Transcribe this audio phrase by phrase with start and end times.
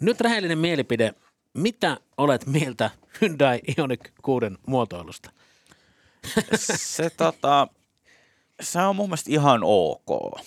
[0.00, 1.14] Nyt rehellinen mielipide.
[1.54, 5.30] Mitä olet mieltä Hyundai Ioniq 6 muotoilusta?
[6.76, 7.68] Se, tota,
[8.60, 10.40] se on mun mielestä ihan ok.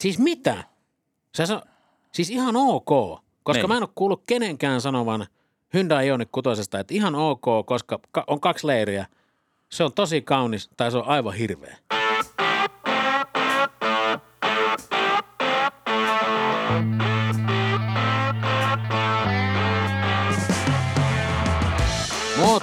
[0.00, 0.64] Siis mitä?
[1.34, 1.62] Se on,
[2.12, 2.86] siis ihan ok,
[3.42, 3.68] koska Niin.
[3.68, 5.26] mä en ole kuullut kenenkään sanovan
[5.74, 9.06] Hyundai Ioniq 6, että ihan ok, koska ka- on kaksi leiriä.
[9.68, 11.76] Se on tosi kaunis tai se on aivan hirveä.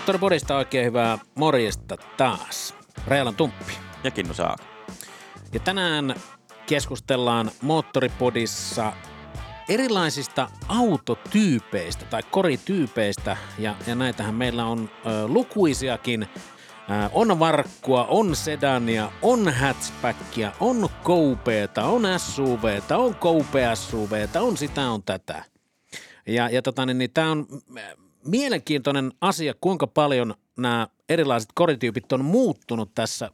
[0.05, 2.75] Moottoripodista oikein hyvää morjesta taas.
[3.07, 3.73] Reilan Tumppi.
[4.03, 4.55] Ja Kinnu saa.
[5.53, 6.15] Ja tänään
[6.65, 8.93] keskustellaan Moottoripodissa
[9.69, 16.23] erilaisista autotyypeistä tai korityypeistä, ja, ja näitähän meillä on ö, lukuisiakin.
[16.23, 24.57] Ö, on varkkua, on sedania, on hatchbackia, on koupeeta, on SUVtä, on koupe SUVtä, on
[24.57, 25.43] sitä, on tätä.
[26.27, 27.47] Ja, ja tota, niin, niin tämä on
[28.25, 33.29] mielenkiintoinen asia, kuinka paljon nämä erilaiset korityypit on muuttunut tässä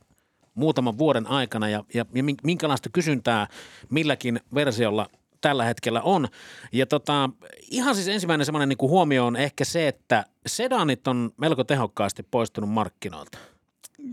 [0.55, 3.47] muutaman vuoden aikana ja, ja, ja min- minkälaista kysyntää
[3.89, 5.09] milläkin versiolla
[5.41, 6.27] tällä hetkellä on.
[6.71, 7.29] Ja tota,
[7.71, 12.69] ihan siis ensimmäinen semmoinen niin huomio on ehkä se, että sedanit on melko tehokkaasti poistunut
[12.69, 13.37] markkinoilta.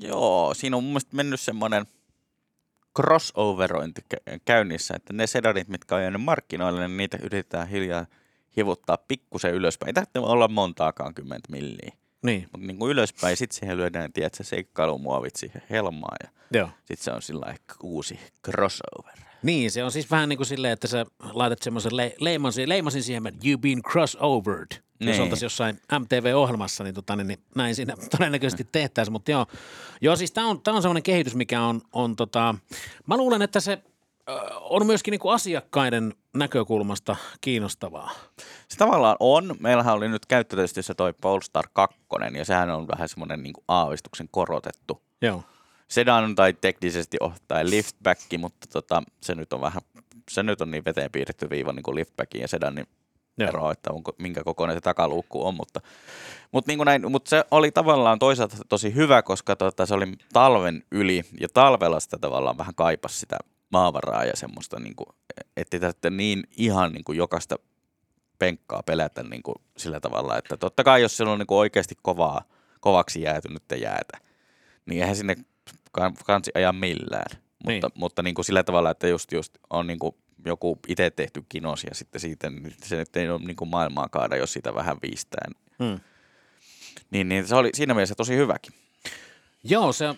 [0.01, 1.87] Joo, siinä on mun mielestä mennyt semmoinen
[2.97, 8.07] crossoverointi kä- käynnissä, että ne sedanit, mitkä on jäänyt markkinoille, niin niitä yritetään hiljaa
[8.59, 9.89] hivuttaa pikkusen ylöspäin.
[9.89, 11.93] Ei tarvitse olla montaakaan kymmentä milliä,
[12.23, 16.29] Niin, mutta niin kuin ylöspäin, sitten siihen lyödään, tiedätkö, seikkailumuovit siihen helmaan ja
[16.85, 19.15] sitten se on sillä ehkä uusi crossover.
[19.43, 23.03] Niin, se on siis vähän niin kuin silleen, että sä laitat semmoisen le- leimasin, leimasin
[23.03, 24.67] siihen, että you've been crossovered.
[25.01, 25.09] Niin.
[25.09, 29.13] Jos oltaisiin jossain MTV-ohjelmassa, niin, tota, niin, niin näin siinä todennäköisesti tehtäisiin.
[29.13, 29.47] Mutta joo,
[30.01, 32.55] joo siis tämä on, tää on semmoinen kehitys, mikä on, on tota,
[33.07, 33.79] mä luulen, että se
[34.61, 38.11] on myöskin niin kuin asiakkaiden näkökulmasta kiinnostavaa.
[38.69, 39.57] Se tavallaan on.
[39.61, 41.99] Meillähän oli nyt käyttötestissä toi Polestar 2,
[42.35, 45.43] ja sehän on vähän semmoinen niin aavistuksen korotettu Joo.
[45.89, 49.83] sedan tai teknisesti ottaen liftback, mutta tota, se nyt on vähän,
[50.31, 52.87] se nyt on niin veteen piirretty viiva niin kuin liftbackin ja sedanin
[53.39, 53.49] Joo.
[53.49, 55.81] ero, että onko, minkä kokoinen se takaluukku on, mutta,
[56.53, 60.13] mutta, niin kuin näin, mutta se oli tavallaan toisaalta tosi hyvä, koska tota, se oli
[60.33, 63.39] talven yli ja talvella sitä tavallaan vähän kaipas sitä
[63.71, 65.07] maavaraa ja semmoista, niin kuin,
[65.57, 67.57] ettei tarvitse niin ihan niin kuin jokaista
[68.39, 71.95] penkkaa pelätä niin kuin sillä tavalla, että totta kai jos siellä on niin kuin oikeasti
[72.03, 72.45] kovaa,
[72.81, 74.19] kovaksi jäätynyttä jäätä,
[74.87, 75.37] niin eihän sinne
[75.93, 77.31] kan- kansi ajaa millään.
[77.67, 77.75] Niin.
[77.75, 80.15] Mutta, mutta niin kuin sillä tavalla, että just, just on niin kuin
[80.45, 84.09] joku itse tehty kinos ja sitten siitä niin se nyt ei ole niin kuin maailmaa
[84.09, 85.49] kaada, jos sitä vähän viistää.
[85.85, 86.01] Hmm.
[87.11, 88.73] Niin, niin se oli siinä mielessä tosi hyväkin.
[89.71, 90.15] Joo, se öö,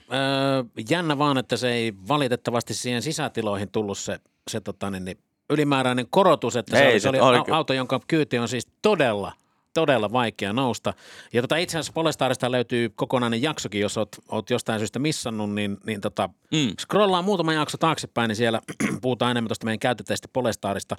[0.91, 5.19] jännä vaan, että se ei valitettavasti siihen sisätiloihin tullut se, se tota, niin, niin,
[5.51, 8.69] ylimääräinen korotus, että se Ei, oli, se se oli oli auto, jonka kyyti on siis
[8.83, 9.33] todella,
[9.75, 10.95] todella vaikea nousta.
[11.33, 15.79] Ja tota, itse asiassa Polestarista löytyy kokonainen jaksokin, jos oot, oot jostain syystä missannut, niin,
[15.87, 16.75] niin tota, Mm.
[16.81, 18.61] scrollaan muutama jakso taaksepäin, niin siellä
[19.03, 20.97] puhutaan enemmän tuosta meidän käyttöteistä Polestarista.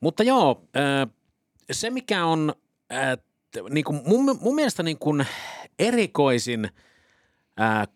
[0.00, 0.62] Mutta joo,
[1.72, 2.54] se mikä on
[2.92, 3.18] äh,
[3.70, 5.26] niin kuin mun, mun mielestä niin kuin
[5.78, 6.70] erikoisin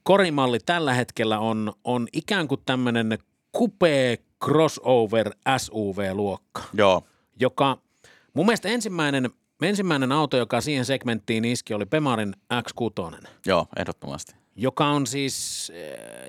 [0.03, 3.19] korimalli tällä hetkellä on, on ikään kuin tämmöinen
[3.57, 7.03] coupe crossover SUV-luokka, Joo,
[7.41, 7.79] joka
[8.35, 9.31] mun mielestä ensimmäinen,
[9.63, 14.35] ensimmäinen auto, joka siihen segmenttiin iski, oli Pemarin X6 joo, ehdottomasti.
[14.57, 15.67] joka on siis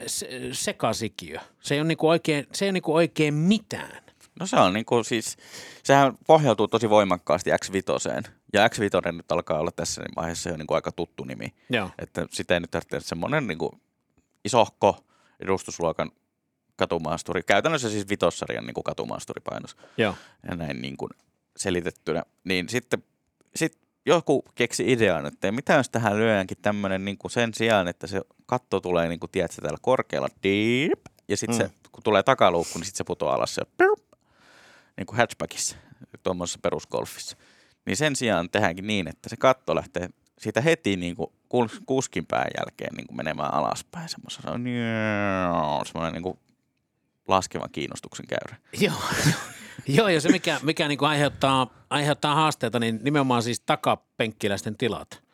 [0.07, 1.39] se, sekasikiö.
[1.61, 4.03] Se ei ole niinku oikein, se ei ole niinku oikein mitään.
[4.39, 5.37] No se on niin kuin siis,
[5.83, 8.29] sehän pohjautuu tosi voimakkaasti X5.
[8.55, 11.53] Ja X5 nyt alkaa olla tässä vaiheessa jo niin kuin aika tuttu nimi.
[11.69, 11.89] Joo.
[11.99, 13.81] Että sitä ei nyt tarvitse semmoinen niin kuin
[14.45, 15.03] isohko
[15.39, 16.11] edustusluokan
[16.75, 17.43] katumaasturi.
[17.43, 20.15] Käytännössä siis vitossarjan niin kuin katumaasturipainos Joo.
[20.49, 21.09] ja näin niin kuin
[21.57, 22.23] selitettynä.
[22.43, 23.03] Niin sitten
[23.55, 28.07] sit joku keksi idean, että mitä jos tähän lyödäänkin tämmöinen niin kuin sen sijaan, että
[28.07, 31.63] se katto tulee niin kuin, tiedätkö, täällä korkealla deep, ja sitten Mm.
[31.67, 33.99] se, kun tulee takaluukku, niin sitten se putoaa alas pirp,
[34.97, 35.75] niin kuin hatchbackissa,
[36.23, 37.37] tuommoisessa perusgolfissa.
[37.85, 40.09] Niin sen sijaan tehdäänkin niin, että se katto lähtee
[40.39, 44.09] siitä heti niin kuin kus- kuskin pään jälkeen niin kuin menemään alaspäin.
[44.09, 44.51] Semmoisena
[45.85, 46.39] semmoinen niin kuin
[47.27, 48.55] laskevan kiinnostuksen käyrä.
[48.79, 48.93] Joo,
[49.97, 55.25] joo ja se mikä, mikä niin aiheuttaa, aiheuttaa haasteita, niin nimenomaan siis takapenkkiläisten tilat.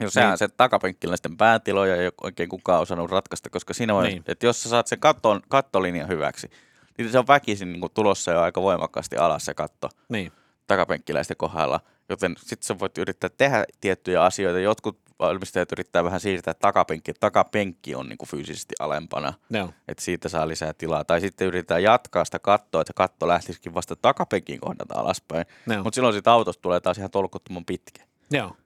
[0.00, 0.38] Joo, sehän Niin.
[0.38, 4.12] se takapenkkiläisten päätiloja ei ole oikein kukaan osannut ratkaista, koska siinä on, Niin.
[4.14, 4.24] niin.
[4.26, 6.50] että jos sä saat sen katton, kattolinjan hyväksi,
[6.98, 9.88] niin se on väkisin niin kuin tulossa jo aika voimakkaasti alas se katto.
[10.08, 10.32] Niin.
[10.66, 14.60] Takapenkkiläisten kohdalla, joten sitten sä voit yrittää tehdä tiettyjä asioita.
[14.60, 19.70] Jotkut valmistajat yrittää vähän siirtää takapenkki, takapenkki on niin kuin fyysisesti alempana, Joo.
[19.88, 21.04] että siitä saa lisää tilaa.
[21.04, 25.46] Tai sitten yritetään jatkaa sitä kattoa, että katto lähtisikin vasta takapenkin kohdalta alaspäin.
[25.66, 25.82] Joo.
[25.82, 28.04] Mutta silloin siitä autosta tulee taas ihan tolkuttoman pitkä.
[28.30, 28.56] Joo.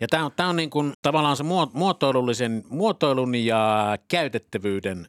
[0.00, 5.06] Ja tämä on, tää on niin kuin tavallaan se muo- muotoilullisen, muotoilun ja käytettävyyden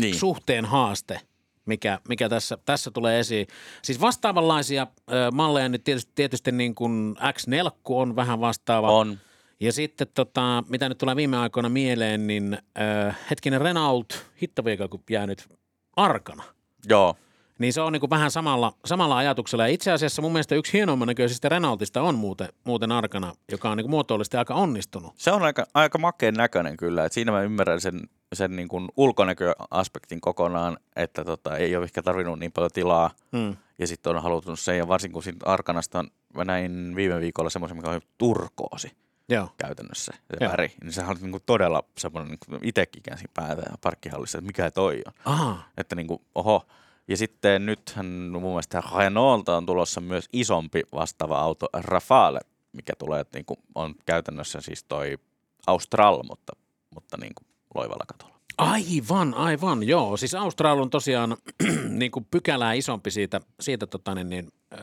[0.00, 0.14] Niin.
[0.14, 1.20] suhteen haaste,
[1.66, 3.46] mikä, mikä tässä, tässä tulee esiin.
[3.82, 8.90] Siis vastaavanlaisia ö, malleja, niin tietysti, tietysti niin kuin X4 on vähän vastaava.
[8.90, 9.18] On.
[9.60, 15.02] Ja sitten tota, mitä nyt tulee viime aikoina mieleen, niin ö, hetkinen Renault, hittaviika kun
[15.10, 15.48] jäänyt
[15.96, 16.42] arkana.
[16.88, 17.16] Joo.
[17.62, 19.66] Niin se on niin kuin vähän samalla, samalla ajatuksella.
[19.66, 23.76] Ja itse asiassa mun mielestä yksi hienoimman näköisistä Renaultista on muuten, muuten arkana, joka on
[23.76, 25.12] niin kuin muotoillisesti aika onnistunut.
[25.16, 27.04] Se on aika, aika makeen näköinen kyllä.
[27.04, 28.00] Et siinä mä ymmärrän sen,
[28.32, 33.10] sen niin kuin ulkonäköaspektin kokonaan, että tota, ei ole ehkä tarvinnut niin paljon tilaa.
[33.36, 33.56] Hmm.
[33.78, 37.50] Ja sitten on halutunut sen, ja varsinkin kun siitä Arkanasta on, mä näin viime viikolla
[37.50, 38.92] semmoisen, mikä on turkoosi
[39.28, 39.48] Joo.
[39.58, 40.52] käytännössä, se Joo.
[40.52, 40.72] väri.
[40.82, 44.70] Niin sehän on niin kuin todella semmoinen, niin itsekin käänsin päätä ja parkkihallissa, että mikä
[44.70, 45.12] toi on.
[45.24, 45.62] Aha.
[45.76, 46.66] Että niin kuin, oho.
[47.08, 52.40] Ja sitten nythän mun mielestä Renaulta on tulossa myös isompi vastaava auto Rafale,
[52.72, 55.18] mikä tulee, että niin kuin on käytännössä siis toi
[55.66, 56.52] Austral, mutta,
[56.94, 58.32] mutta niin kuin loivalla katolla.
[58.58, 60.16] Aivan, aivan, joo.
[60.16, 61.36] Siis Austral on tosiaan
[61.88, 64.82] niin kuin pykälää isompi siitä, siitä tota, niin, niin, äh,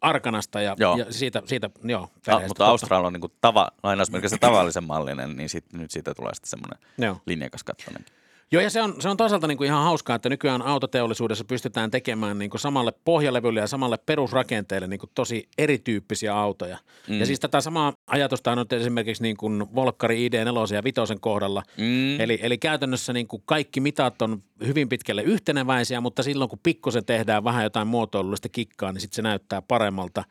[0.00, 0.96] Arkanasta ja, Joo.
[0.96, 2.02] ja siitä, siitä, joo.
[2.02, 2.66] Ah, perheestä, mutta.
[2.66, 6.78] Austral on niin kuin tava, lainausmerkissä tavallisen mallinen, niin sit, nyt siitä tulee sitten semmoinen
[7.26, 8.04] linjakas kattoinen.
[8.52, 11.90] Joo, ja se on, se on toisaalta niin kuin ihan hauskaa, että nykyään autoteollisuudessa pystytään
[11.90, 16.78] tekemään niin kuin samalle pohjalevylle ja samalle perusrakenteelle niin kuin tosi erityyppisiä autoja.
[17.08, 17.20] Mm.
[17.20, 21.62] Ja siis tätä samaa ajatusta on esimerkiksi niin kuin Volkkari ID4 ja 5 kohdalla.
[21.76, 22.20] Mm.
[22.20, 27.04] Eli, eli käytännössä niin kuin kaikki mitat on hyvin pitkälle yhteneväisiä, mutta silloin kun pikkusen
[27.04, 30.24] tehdään vähän jotain muotoilullista kikkaa, niin sitten se näyttää paremmalta.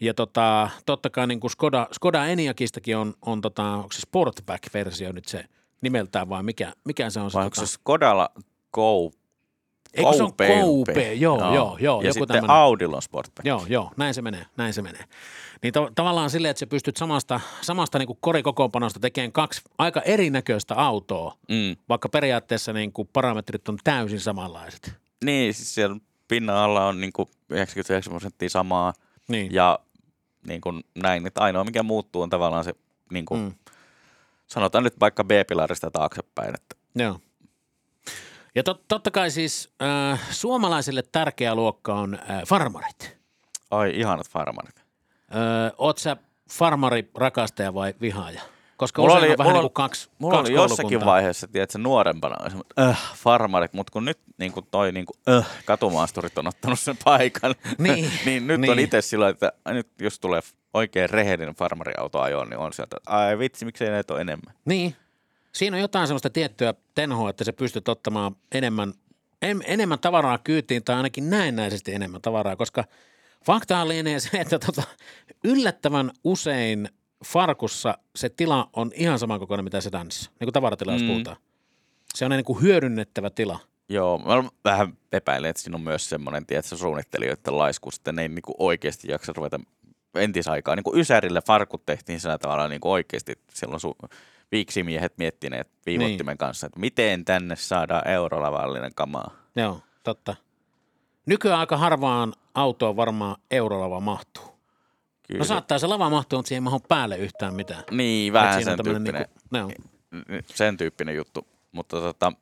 [0.00, 5.12] Ja tota, totta kai niin kuin Skoda, Skoda Eniakistakin on, on tota, onko se Sportback-versio
[5.12, 5.44] nyt se
[5.80, 7.30] nimeltään vai mikä, mikä se on?
[7.34, 8.30] Vai onko tota- se Skodalla
[8.72, 9.10] Go
[9.94, 10.48] Eikö se on Coupe?
[10.60, 11.12] Coupe?
[11.14, 12.00] Joo, joo, joo.
[12.00, 12.50] Ja joku sitten tämmönen.
[12.56, 13.46] Audilla Sportback.
[13.46, 15.04] Joo, joo, näin se menee, näin se menee.
[15.62, 20.00] Niin to, tavallaan silleen, että sä pystyt samasta, samasta niin kuin korikokoonpanosta tekemään kaksi aika
[20.00, 21.76] erinäköistä autoa, Mm.
[21.88, 24.92] vaikka periaatteessa niin kuin parametrit on täysin samanlaiset.
[25.24, 25.96] Niin, siis siellä
[26.28, 28.92] pinnan alla on niin kuin 99 prosenttia samaa
[29.28, 29.78] Niin, ja
[30.46, 32.74] niin kuin näin, että ainoa mikä muuttuu on tavallaan se,
[33.12, 33.52] niin kuin, mm.
[34.50, 37.20] Sanotaan nyt vaikka B-pilarista taaksepäin, että joo.
[38.54, 43.18] Ja tot, totta kai siis äh, suomalaisille tärkeä luokka on äh, farmarit.
[43.70, 44.76] ai ihanat farmarit.
[44.76, 46.16] Äh, oot sä
[46.50, 48.40] farmari rakastaja vai vihaaja?
[48.80, 51.48] Koska Mulla usein oli- on vähän mulla niin kuin kaksi, Mulla kaksi oli jossakin vaiheessa,
[51.48, 52.36] tiedätkö, nuorempana,
[52.78, 56.96] äh, farmarit, mutta kun nyt niin kuin toi niin kuin, äh, katumaasturit on ottanut sen
[57.04, 58.72] paikan, Niin, niin nyt niin.
[58.72, 60.40] on itse sillä että nyt jos tulee
[60.74, 64.54] oikein rehellinen farmariauto ajoon, niin on sieltä, että ai vitsi, miksei näitä ole enemmän.
[64.64, 64.96] Niin.
[65.52, 68.92] Siinä on jotain sellaista tiettyä tenhoa, että sä pystyt ottamaan enemmän,
[69.42, 72.84] en, enemmän tavaraa kyytiin tai ainakin näennäisesti enemmän tavaraa, koska
[73.46, 74.82] faktahan lienee se, että tota,
[75.44, 76.88] yllättävän usein
[77.24, 81.08] farkussa se tila on ihan saman kokoinen mitä sedanissa, niin kuin tavaratila, jos Mm.
[81.08, 81.36] puhutaan.
[82.14, 83.58] Se on niin kuin hyödynnettävä tila.
[83.88, 88.28] Joo, mä vähän epäilen, että siinä on myös semmoinen, tiedätkö, suunnittelijoiden laiskuus, että ne ei
[88.28, 89.60] niin kuin oikeasti jaksa ruveta
[90.14, 90.76] entisaikaa.
[90.76, 94.08] Niin kuin Ysärille farkut tehtiin sillä tavalla niin kuin oikeasti silloin su-
[94.52, 96.38] viiksimiehet miettineet viivottimen Niin.
[96.38, 99.30] kanssa, että miten tänne saadaan eurolavallinen kamaa.
[99.56, 100.36] Joo, totta.
[101.26, 104.49] Nykyään aika harvaan autoon varmaan eurolava mahtuu.
[105.30, 105.38] Kyllä.
[105.38, 107.84] No saattaa se lava mahtua, mutta siihen ei mahdu päälle yhtään mitään.
[107.90, 109.72] Niin, vähän sen tyyppinen, Niinku,
[110.32, 110.40] joo.
[110.54, 111.46] sen tyyppinen juttu.
[111.72, 112.32] Mutta tota,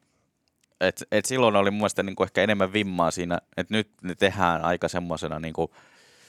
[0.81, 4.63] et, et silloin oli mun mielestä niinku ehkä enemmän vimmaa siinä, että nyt ne tehdään
[4.65, 5.75] aika semmoisena niinku,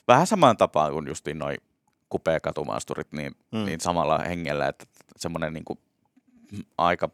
[0.08, 1.56] vähän samaan tapaan kuin justiin noi
[2.10, 3.66] kupea katumaasturit, niin, Mm.
[3.66, 4.86] niin samalla hengellä, että
[5.18, 5.78] semmoinen niinku,
[6.78, 7.10] aika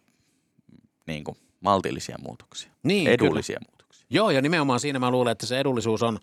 [1.07, 4.05] niinku, maltillisia muutoksia, Niin, edullisia muutoksia.
[4.09, 6.19] Joo, ja nimenomaan siinä mä luulen, että se edullisuus on,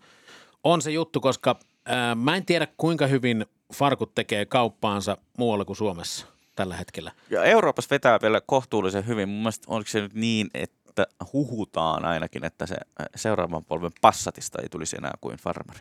[0.64, 5.76] on se juttu, koska ää, mä en tiedä kuinka hyvin farkut tekee kauppaansa muualla kuin
[5.76, 7.12] Suomessa tällä hetkellä.
[7.30, 9.28] Ja Euroopassa vetää vielä kohtuullisen hyvin.
[9.28, 14.62] Mun mielestä onko se nyt niin, että huhutaan ainakin, että se äh, seuraavan polven Passatista
[14.62, 15.80] ei tulisi enää kuin farmari.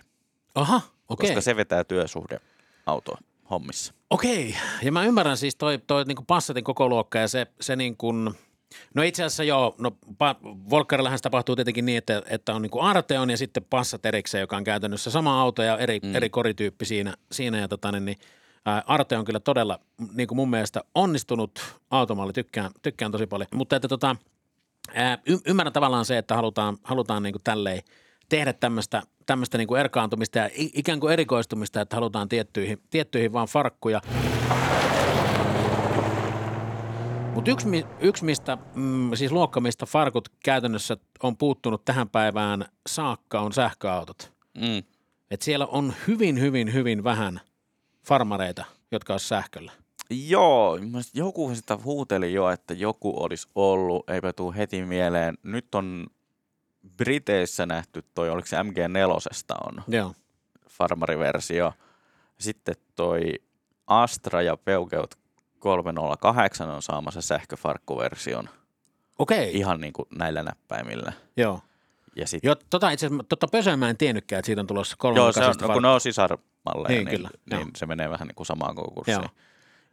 [0.56, 1.30] Aha, okei.
[1.30, 3.18] koska se vetää työsuhdeautoa
[3.50, 3.94] hommissa.
[4.10, 7.98] Okei, ja mä ymmärrän siis toi, toi niin Passatin koko luokka ja se, se niin
[7.98, 8.30] kuin,
[8.94, 12.72] no itse asiassa joo, no pa- Volkkarillahan se tapahtuu tietenkin niin, että, että on niin
[12.72, 16.16] kuin Arteon ja sitten Passat erikseen, joka on käytännössä sama auto ja eri, mm.
[16.16, 18.18] eri korityyppi siinä, siinä ja tota, niin, niin,
[18.86, 19.80] Arte on kyllä todella
[20.14, 21.60] niin kuin mun mielestä onnistunut
[21.92, 24.16] automalli, tykkään, tykkään tosi paljon, mutta että tota,
[24.94, 27.82] ää, y- ymmärrän tavallaan se, että halutaan, halutaan niin kuin tälleen,
[28.30, 33.48] tehdä tämmöistä, tämmöistä niin kuin erkaantumista ja ikään kuin erikoistumista, että halutaan tiettyihin, tiettyihin vaan
[33.48, 34.02] farkkuja.
[37.36, 43.42] Mutta yksi, yksi mistä, mm, siis luokka, mistä farkut käytännössä on puuttunut tähän päivään saakka,
[43.42, 44.32] on sähköautot.
[44.58, 44.84] Mm.
[45.32, 47.42] Et siellä on hyvin, hyvin, hyvin vähän
[48.04, 49.72] farmareita, jotka olisi sähköllä.
[50.10, 50.80] Joo,
[51.14, 55.38] joku sitä huuteli jo, että joku olisi ollut, eipä tuu heti mieleen.
[55.44, 56.08] Nyt on
[56.98, 60.14] Briteissä nähty toi, oliko se MG4 on Joo.
[60.70, 61.74] farmariversio.
[62.40, 63.34] Sitten toi
[63.88, 65.21] Astra ja Peugeot
[65.62, 68.50] 308 on saamassa sähköfarkkuversion
[69.20, 71.14] Okei, ihan niin kuin näillä näppäimillä.
[71.38, 71.60] joo.
[72.16, 74.96] Ja sit, Jo, tota itse asiassa, tota Pösöä mä en tiennytkään, että siitä on tulossa
[75.00, 77.70] kolme joo, se on, no, kun ne on sisarmalleja, Niin, niin, kyllä, niin, joo.
[77.78, 79.14] se menee vähän niin kuin samaan konkurssiin.
[79.14, 79.22] Joo.
[79.24, 79.30] Ja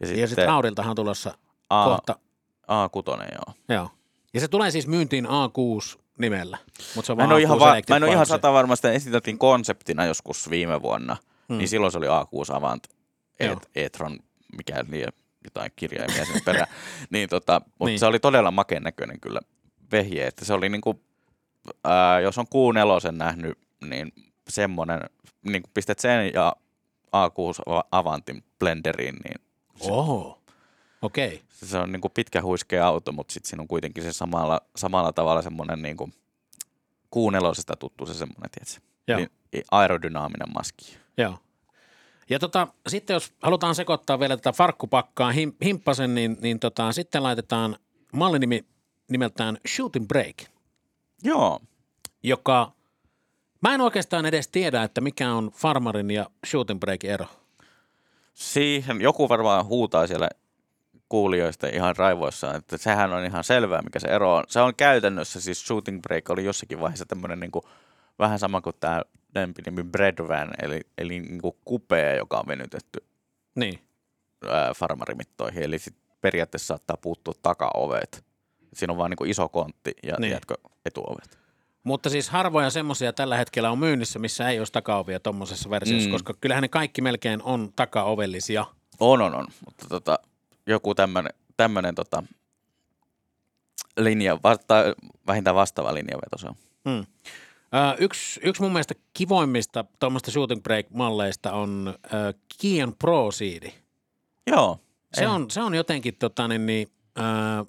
[0.01, 1.35] Ja sitten sitten Audiltahan on tulossa
[1.71, 2.17] A, kohta,
[2.63, 3.55] A6, joo.
[3.69, 3.91] joo.
[4.35, 6.59] Ja se tulee siis myyntiin A6 nimellä,
[6.95, 8.53] mutta se on Mä en vaan ole ihan, A6 va- mä en ole ihan sata
[8.53, 11.17] varma, sitä esiteltiin konseptina joskus viime vuonna,
[11.49, 11.55] Hmm.
[11.55, 11.59] mm.
[11.59, 12.85] niin silloin se oli A6 Avant
[13.41, 13.53] Joo.
[13.53, 14.19] et, e-tron,
[14.57, 15.13] mikä liian
[15.49, 16.67] jotain kirjaimia sinne perään.
[17.11, 17.87] niin, tota, mutta Niin.
[17.87, 17.99] niin.
[17.99, 19.41] se oli todella makeen näköinen kyllä
[19.93, 21.01] vehje, että se oli niinku,
[21.85, 24.13] ää, jos on Q4 nähnyt, niin
[24.49, 25.01] semmoinen,
[25.43, 26.57] niin kun pistät sen ja
[27.07, 29.41] A6 Avantin blenderiin, niin
[29.77, 30.43] se, Oho,
[31.03, 31.27] okei.
[31.35, 31.39] Okay.
[31.53, 35.43] se on niinku pitkä huiskea auto, mutta sitten siinä on kuitenkin se samalla, samalla tavalla
[35.43, 36.11] semmoinen niinku
[37.17, 38.81] Q4 tuttu se semmoinen, tiedätkö?
[39.09, 39.19] Joo.
[39.19, 40.97] Niin aerodynaaminen maski.
[41.17, 41.39] Joo.
[42.31, 47.23] Ja tota, sitten jos halutaan sekoittaa vielä tätä farkkupakkaa him, himppasen, niin, niin tota, sitten
[47.23, 47.77] laitetaan
[48.13, 48.65] mallinimi
[49.11, 50.37] nimeltään Shooting Break,
[51.25, 51.61] Joo.
[52.23, 52.73] joka
[53.63, 57.27] mä en oikeastaan edes tiedä, että mikä on Farmarin ja Shooting Break ero.
[58.35, 60.29] Siihen joku varmaan huutaa siellä
[61.09, 64.45] kuulijoista ihan raivoissaan, että sehän on ihan selvää, mikä se ero on.
[64.49, 67.51] Se on käytännössä, siis Shooting Break oli jossakin vaiheessa tämmöinen niin
[68.19, 69.03] vähän sama kuin tämä
[69.41, 73.05] lempinimi Breadvan, eli, eli niin kuin kupea, joka on venytetty
[73.55, 73.79] Niin,
[74.49, 78.25] ää, farmarimittoihin, eli sit periaatteessa saattaa puuttua takaovet.
[78.75, 80.33] Siinä on vaan niin iso kontti ja Niin.
[80.33, 80.55] jatko
[80.87, 81.39] etuovet.
[81.85, 86.11] mutta siis harvoja semmoisia tällä hetkellä on myynnissä, missä ei olisi takaovia tuommoisessa versiossa, mm.
[86.11, 86.15] Mm.
[86.15, 88.65] koska kyllähän ne kaikki melkein on takaovellisia.
[89.01, 89.47] On, on, on.
[89.65, 90.19] Mutta tota,
[90.67, 90.95] joku
[91.57, 92.23] tämmöinen tota,
[93.99, 94.75] linja, vasta,
[95.27, 96.55] vähintään vastaava linjaveto se on.
[96.89, 97.07] Hmm.
[97.99, 103.73] Yksi, yksi mun mielestä kivoimmista tuommoista Shooting Break-malleista on ö, Kian Pro Seed.
[104.47, 104.79] Joo.
[105.15, 107.65] Se on, se on jotenkin, tota, niin, niin, ää,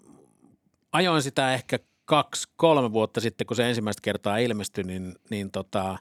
[0.92, 5.98] ajoin sitä ehkä kaksi, kolme vuotta sitten, kun se ensimmäistä kertaa ilmestyi, niin, niin tota,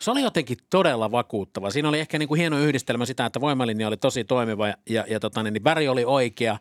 [0.00, 1.70] se oli jotenkin todella vakuuttava.
[1.70, 5.04] Siinä oli ehkä niin kuin hieno yhdistelmä sitä, että voimalinja oli tosi toimiva ja, ja,
[5.08, 6.58] ja tota, niin, niin väri oli oikea,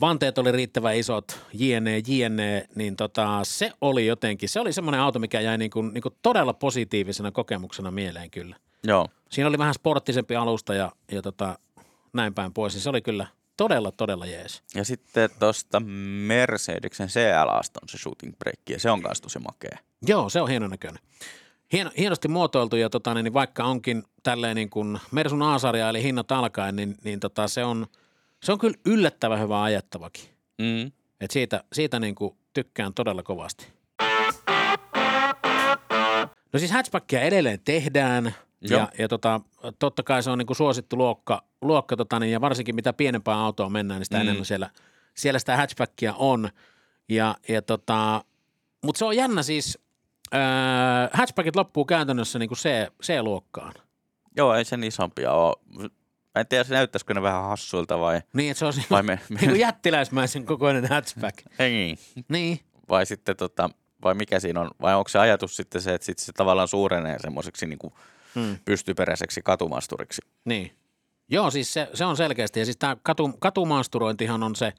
[0.00, 5.18] vanteet oli riittävän isot, jne, jne, niin tota, se oli jotenkin, se oli semmoinen auto,
[5.18, 8.56] mikä jäi niin kuin, niin kuin todella positiivisena kokemuksena mieleen kyllä.
[8.84, 9.08] Joo.
[9.30, 11.58] Siinä oli vähän sporttisempi alusta ja, ja tota,
[12.12, 13.26] näin päin pois, niin se oli kyllä
[13.56, 14.62] todella, todella jees.
[14.74, 15.80] Ja sitten tuosta
[16.26, 19.78] Mercedeksen CLAsta on se shooting break, ja se on kanssa tosi makea.
[20.06, 21.02] Joo, se on hienon näköinen.
[21.72, 26.32] Hieno, hienosti muotoiltu ja tota, niin vaikka onkin tälleen niin kuin Mersun A-sarja eli hinnat
[26.32, 27.86] alkaen, niin, niin tota, se, on,
[28.42, 30.24] se on kyllä yllättävän hyvä ajettavakin.
[30.58, 30.92] Mm.
[31.20, 33.66] Et siitä siitä niin kuin tykkään todella kovasti.
[36.52, 38.80] No siis hatchbackia edelleen tehdään Joo.
[38.80, 39.40] ja, ja tota,
[39.78, 43.38] totta kai se on niin kuin suosittu luokka, luokka tota, niin, ja varsinkin mitä pienempään
[43.38, 44.22] autoon mennään, niin sitä mm.
[44.22, 44.28] Mm.
[44.28, 44.70] enemmän siellä,
[45.14, 46.48] siellä sitä hatchbackia on.
[47.08, 48.24] Ja, ja tota,
[48.84, 49.78] mutta se on jännä siis,
[50.34, 52.68] äh, hatchbackit loppuu käytännössä niin kuin C,
[53.02, 53.74] C-luokkaan.
[54.36, 55.90] Joo, ei sen isompia ole.
[56.34, 59.60] Mä en tiedä, näyttäisikö ne vähän hassuilta vai, Niin, se on vai me, me niin
[59.60, 61.38] jättiläismäisen kokoinen hatchback.
[61.58, 61.96] ei.
[62.28, 63.70] Niin, Vai sitten tota,
[64.02, 67.18] vai mikä siinä on, vai onko se ajatus sitten se, että sit se tavallaan suurenee
[67.18, 67.94] semmoiseksi niin kuin
[68.34, 68.56] hmm.
[68.64, 70.22] pystyperäiseksi katumasturiksi.
[70.44, 70.72] Niin.
[71.28, 72.58] Joo, siis se, se on selkeästi.
[72.58, 74.72] Ja siis tämä katu, katumaasturointihan on se,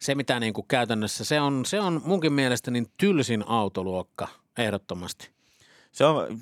[0.00, 4.28] se mitä niin kuin käytännössä, se on, se on munkin mielestä niin tylsin autoluokka
[4.58, 5.30] ehdottomasti.
[5.92, 6.40] Se on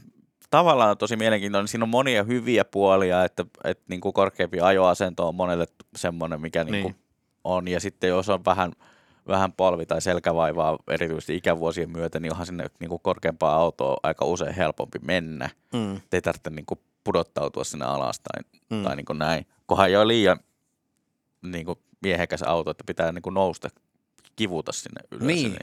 [0.50, 1.68] tavallaan tosi mielenkiintoinen.
[1.68, 6.64] Siinä on monia hyviä puolia, että, että niin kuin korkeampi ajoasento on monelle semmoinen, mikä
[6.64, 6.72] niin.
[6.72, 6.84] Niin.
[6.84, 6.96] Niin
[7.44, 7.68] on.
[7.68, 8.72] Ja sitten jos on vähän,
[9.28, 14.24] vähän polvi- tai selkävaivaa erityisesti ikävuosien myötä, niin onhan sinne niin kuin korkeampaa autoa aika
[14.24, 15.50] usein helpompi mennä.
[15.72, 15.96] Mm.
[15.96, 18.84] Et Ei tarvitse niin kuin pudottautua sinne alas tai, Mm.
[18.84, 19.46] tai niin kuin näin.
[19.66, 20.40] Kohan ei ole liian
[21.42, 23.68] niin kuin miehekäs auto, että pitää niin kuin nousta,
[24.36, 25.26] kivuta sinne ylös.
[25.26, 25.56] Niin.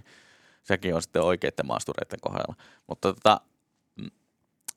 [0.64, 2.56] sekin on sitten oikeiden maastureiden kohdalla.
[2.88, 3.42] Mutta tota,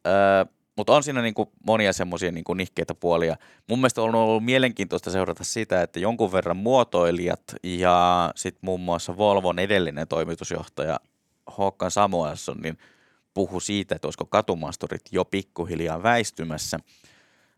[0.09, 0.45] öö,
[0.77, 3.37] mutta on siinä niinku monia semmoisia niinku nihkeitä puolia.
[3.69, 9.17] Mun mielestä on ollut mielenkiintoista seurata sitä, että jonkun verran muotoilijat ja sitten muun muassa
[9.17, 11.01] Volvon edellinen toimitusjohtaja
[11.59, 12.79] Håkan Samuelsson niin
[13.35, 16.79] puhui siitä, että olisiko katumasturit jo pikkuhiljaa väistymässä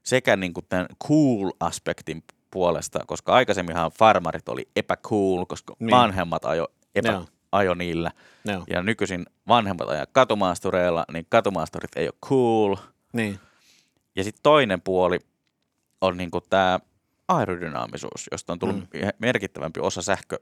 [0.02, 5.90] sekä niin kuin tämän cool-aspektin puolesta, koska aikaisemminhan farmarit oli epäcool, koska Niin.
[5.90, 7.22] vanhemmat ajo, epä.
[7.52, 8.10] Ajo niillä.
[8.44, 8.64] Joo.
[8.70, 12.76] Ja nykyisin vanhemmat ajaa katumaastureilla, niin katumaasturit ei ole cool.
[13.12, 13.38] Niin.
[14.16, 15.18] Ja sitten toinen puoli
[16.00, 16.80] on niinku tämä
[17.28, 18.86] aerodynaamisuus, josta on tullut Mm.
[19.18, 20.38] merkittävämpi osa sähkö,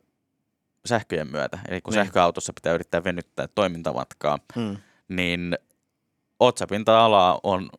[0.87, 1.59] sähköjen myötä.
[1.69, 2.05] Eli kun Niin.
[2.05, 4.77] sähköautossa pitää yrittää venyttää toimintamatkaa, Mm.
[5.09, 5.59] niin
[6.41, 7.71] otsapinta-alaa on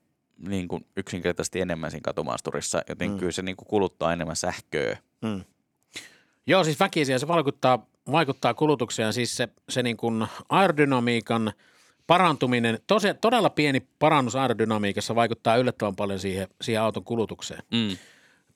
[0.47, 3.13] niin kuin yksinkertaisesti enemmän siinä katumaasturissa, joten Mm.
[3.13, 3.19] mm.
[3.19, 4.97] kyllä se niin kuin kuluttaa enemmän sähköä.
[5.21, 5.43] Mm.
[6.47, 9.13] Joo, siis väkisin ja se vaikuttaa, vaikuttaa kulutukseen.
[9.13, 11.53] Siis se, se niin kuin aerodynamiikan
[12.07, 17.63] parantuminen, tosi, todella pieni parannus aerodynamiikassa vaikuttaa yllättävän paljon siihen, siihen auton kulutukseen.
[17.71, 17.97] Mm.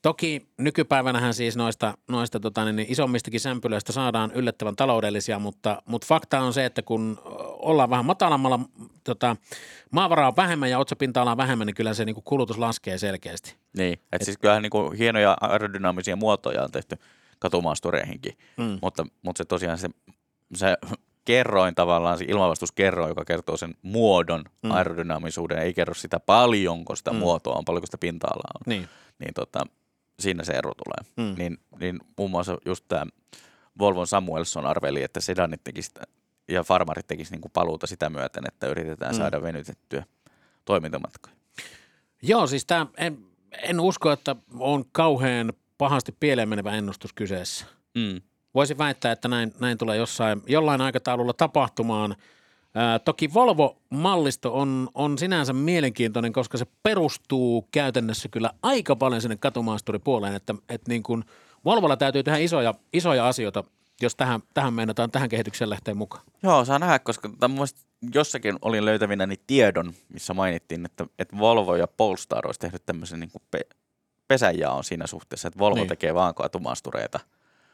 [0.02, 6.40] Toki nykypäivänähän siis noista, noista tota, niin isommistakin sämpylöistä saadaan yllättävän taloudellisia, mutta, mutta fakta
[6.40, 7.20] on se, että kun
[7.60, 8.60] ollaan vähän matalammalla,
[9.04, 9.36] tota,
[9.92, 13.56] maavaraa on vähemmän ja otsapinta-alaa on vähemmän, niin kyllä se niin kuin kulutus laskee selkeästi.
[13.78, 16.98] Niin, että et, siis kyllähän niin kuin hienoja aerodynaamisia muotoja on tehty
[17.40, 18.80] katumaastureihinkin, Mm.
[18.82, 19.90] mutta, mutta se tosiaan se,
[20.56, 20.78] se
[21.26, 24.72] kerroin tavallaan, se ilmanvastuskerroin, joka kertoo sen muodon Mm.
[24.72, 27.18] aerodynaamisuuden, ei kerro sitä paljonko sitä Mm.
[27.18, 28.62] muotoa on, paljonko sitä pinta-alaa on.
[28.66, 28.90] Niin.
[29.20, 29.66] Niin tota,
[30.20, 31.12] siinä se ero tulee.
[31.30, 31.36] Mm.
[31.38, 33.06] Niin, niin muun muassa just tämä
[33.80, 35.92] Volvon Samuelson arveli, että sedanit tekisi
[36.48, 39.18] ja farmarit tekisi niin kuin paluuta sitä myöten, että yritetään mm.
[39.18, 40.04] saada venytettyä
[40.66, 41.36] toimintamatkoja.
[42.22, 43.18] Joo, siis tämä, en,
[43.64, 47.66] en usko, että on kauhean pahasti pieleen menevä ennustus kyseessä.
[47.96, 48.22] Mm.
[48.56, 52.16] Voisin väittää, että näin, näin tulee jossain, jollain aikataululla tapahtumaan.
[52.76, 59.36] Ää, toki Volvo-mallisto on, on sinänsä mielenkiintoinen, koska se perustuu käytännössä kyllä aika paljon sinne
[59.36, 61.24] katumaasturipuoleen, että, että niin kuin
[61.66, 63.64] Volvolla täytyy tehdä isoja, isoja asioita,
[64.02, 66.24] jos tähän, tähän meinataan tähän kehitykseen lähteä mukaan.
[66.44, 67.30] Joo, saa nähdä, koska
[68.14, 73.20] jossakin olin löytävinä niin tiedon, missä mainittiin, että, että Volvo ja Polestar olisi tehnyt tämmöisen
[73.20, 73.60] niin kuin pe,
[74.28, 75.88] pesänjaon siinä suhteessa, että Volvo Niin.
[75.88, 77.20] tekee vaan katumaastureita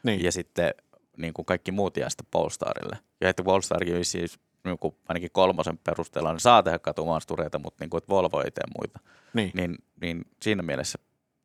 [0.02, 0.24] Niin.
[0.24, 0.74] ja sitten
[1.16, 2.98] niin kuin kaikki muut jää sitten Polestarille.
[3.20, 7.90] Ja että Polestarkin siis niin kuin ainakin kolmosen perusteella niin saa tehdä katumaastureita, mutta niin
[7.90, 8.98] kuin, että Volvo ei tee muita.
[9.34, 9.50] niin.
[9.54, 10.98] Niin, niin siinä mielessä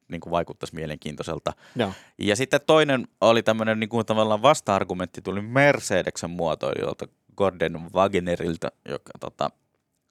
[0.07, 1.53] niin kuin vaikuttaisi mielenkiintoiselta.
[1.75, 1.91] Joo.
[2.17, 9.11] Ja sitten toinen oli tämmöinen niin kuin tavallaan vasta-argumentti tuli Mercedeksen muotoilijoilta Gordon Wagnerilta, joka
[9.19, 9.49] tota,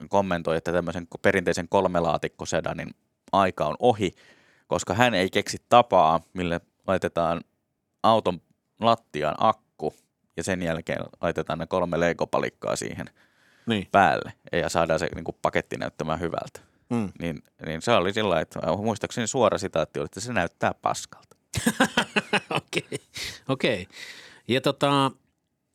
[0.08, 2.90] kommentoi, että tämmöisen perinteisen kolmelaatikkosedanin
[3.32, 4.12] aika on ohi,
[4.66, 7.40] koska hän ei keksi tapaa, millä laitetaan
[8.02, 8.40] auton
[8.80, 9.94] lattiaan akku
[10.36, 13.06] ja sen jälkeen laitetaan ne kolme leikopalikkaa siihen
[13.66, 13.88] Niin.
[13.92, 16.60] päälle ja saadaan se niin kuin paketti näyttämään hyvältä.
[16.90, 17.12] Mm.
[17.20, 21.36] Niin, niin se oli sillä että muistaakseni suora sitaatti oli, että se näyttää paskalta.
[22.50, 22.98] Okei,
[23.48, 23.86] okei.
[24.48, 25.10] Ja tota,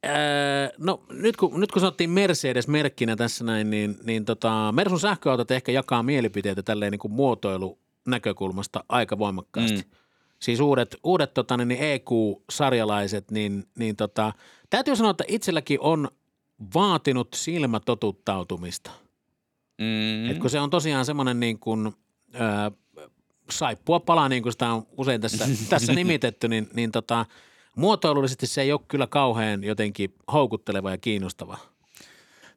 [0.03, 5.51] ää, no nyt kun, nyt kun sanottiin Mercedes-merkkinä tässä näin, niin, niin tota, Mersun sähköautot
[5.51, 7.13] ehkä jakaa mielipiteitä tälleen niin kuin
[8.09, 9.81] muotoilunäkökulmasta aika voimakkaasti.
[9.81, 9.89] Mm.
[10.39, 14.33] Siis uudet, uudet tota, niin EQ-sarjalaiset, niin, niin tota,
[14.69, 16.09] täytyy sanoa, että itselläkin on
[16.73, 18.91] vaatinut silmätotuttautumista.
[19.77, 20.29] Mm.
[20.29, 21.93] Et kun se on tosiaan semmoinen niin kuin,
[22.33, 22.71] ää,
[23.51, 27.25] saippua pala, niin kuin sitä on usein tässä, tässä nimitetty, niin, niin tota,
[27.75, 31.57] muotoilullisesti se ei ole kyllä kauhean jotenkin houkutteleva ja kiinnostava.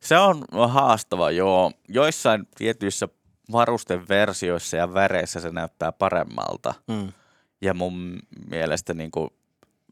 [0.00, 1.72] Se on haastava, joo.
[1.88, 3.08] Joissain tietyissä
[3.52, 6.74] varusteversioissa ja väreissä se näyttää paremmalta.
[6.88, 7.12] Mm.
[7.60, 8.18] Ja mun
[8.50, 9.30] mielestä niin kuin,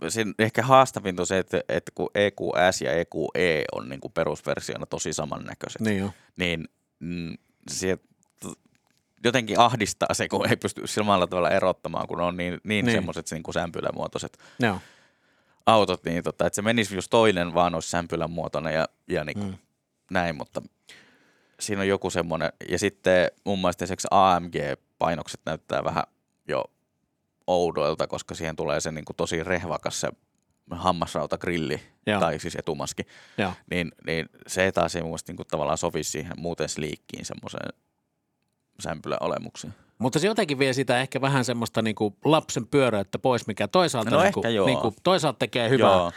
[0.09, 4.87] siinä ehkä haastavinta on se, että, että kun EQS ja EQE on niin kuin perusversiona
[4.87, 6.11] tosi samannäköiset, Niin jo.
[6.37, 6.69] niin
[7.01, 7.35] mm,
[7.71, 7.99] se
[9.25, 12.97] jotenkin ahdistaa se, kun ei pysty samalla tavalla erottamaan, kun on niin, niin, Niin.
[12.97, 14.79] semmoiset niin kuin sämpylämuotoiset Joo.
[15.67, 19.39] autot, niin tota, että se menisi just toinen vaan olisi sämpylän muotoinen ja, ja niin
[19.39, 19.59] kuin mm.
[20.11, 20.63] näin, mutta
[21.61, 22.53] siinä on joku semmoinen.
[22.69, 26.05] Ja sitten mun mielestä esimerkiksi AMG-painokset näyttää vähän
[26.49, 26.65] jo
[27.47, 30.09] oudoilta, koska siihen tulee se niin kuin tosi rehvakas se
[30.71, 32.21] hammasrautagrilli, Joo.
[32.21, 33.03] tai siis etumaski,
[33.39, 33.53] Joo.
[33.71, 37.73] niin, niin se taas ei mun mielestä niin kuin tavallaan sovi siihen muuten sliikkiin semmoiseen
[38.81, 39.75] sämpyläolemukseen.
[39.99, 44.11] Mutta se jotenkin vie sitä ehkä vähän semmoista niin kuin lapsen pyöröyttä pois, mikä toisaalta,
[44.11, 45.91] No niin kuin, niin kuin, toisaalta tekee hyvää.
[45.91, 46.13] Joo.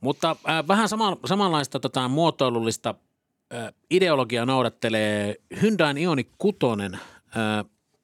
[0.00, 2.94] Mutta äh, vähän sama, samanlaista tota, muotoilullista
[3.90, 6.56] ideologiaa noudattelee Hyundai Ioni 6.
[6.94, 7.00] Äh,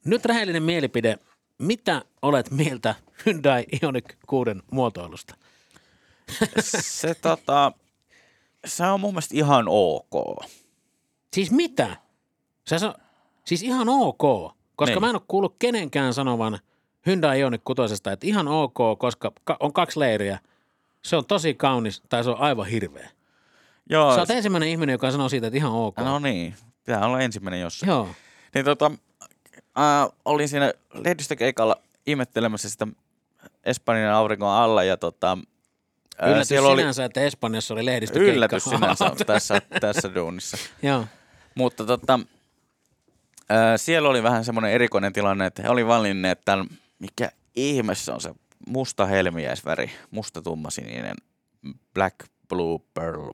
[0.04, 1.18] nyt rehellinen mielipide.
[1.58, 2.94] Mitä olet mieltä
[3.26, 5.34] Hyundai Ioniq 6 muotoilusta?
[6.80, 7.72] Se, tota,
[8.66, 10.44] se on mun mielestä ihan ok.
[11.34, 11.96] Siis mitä?
[12.66, 12.94] Se on,
[13.44, 14.18] siis ihan ok,
[14.76, 15.00] koska Niin.
[15.00, 16.58] mä en ole kuullut kenenkään sanovan
[17.06, 20.38] Hyundai Ioniq 6, että ihan ok, koska ka- on kaksi leiriä.
[21.02, 23.10] Se on tosi kaunis tai se on aivan hirveä.
[23.90, 25.96] Joo, Sä oot ensimmäinen ihminen, joka sanoo siitä, että ihan ok.
[25.98, 26.54] no niin,
[26.86, 27.90] pitää olla ensimmäinen jossain.
[27.90, 28.08] Joo.
[28.54, 28.90] Niin tota,
[29.78, 32.86] äh, olin siinä lehdistökeikalla ihmettelemässä sitä
[33.64, 35.38] Espanjan auringon alla ja tota,
[36.18, 38.34] ää, Yllätys siellä oli sinänsä, että Espanjassa oli lehdistökeikka.
[38.34, 40.56] yllätys sinänsä tässä, tässä duunissa.
[40.82, 41.06] Joo.
[41.54, 42.20] Mutta tota,
[43.48, 46.66] ää, siellä oli vähän semmoinen erikoinen tilanne, että he oli valinneet tämän,
[46.98, 48.34] mikä ihmeessä on se
[48.68, 51.16] musta helmiäisväri, musta tummasininen,
[51.94, 52.16] black,
[52.48, 53.30] blue, pearl,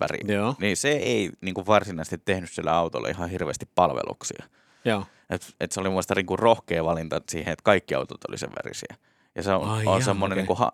[0.00, 0.34] väri.
[0.34, 0.54] Joo.
[0.60, 4.44] Niin se ei niin kuin varsinaisesti tehnyt sillä autolla ihan hirveästi palveluksia.
[4.84, 5.04] Joo.
[5.30, 8.38] Et, et se oli mun mielestä niin kuin rohkea valinta siihen, että kaikki autot oli
[8.38, 8.96] sen värisiä.
[9.34, 10.40] Ja se on, Ai on semmoinen okei.
[10.40, 10.72] niin kuin ha,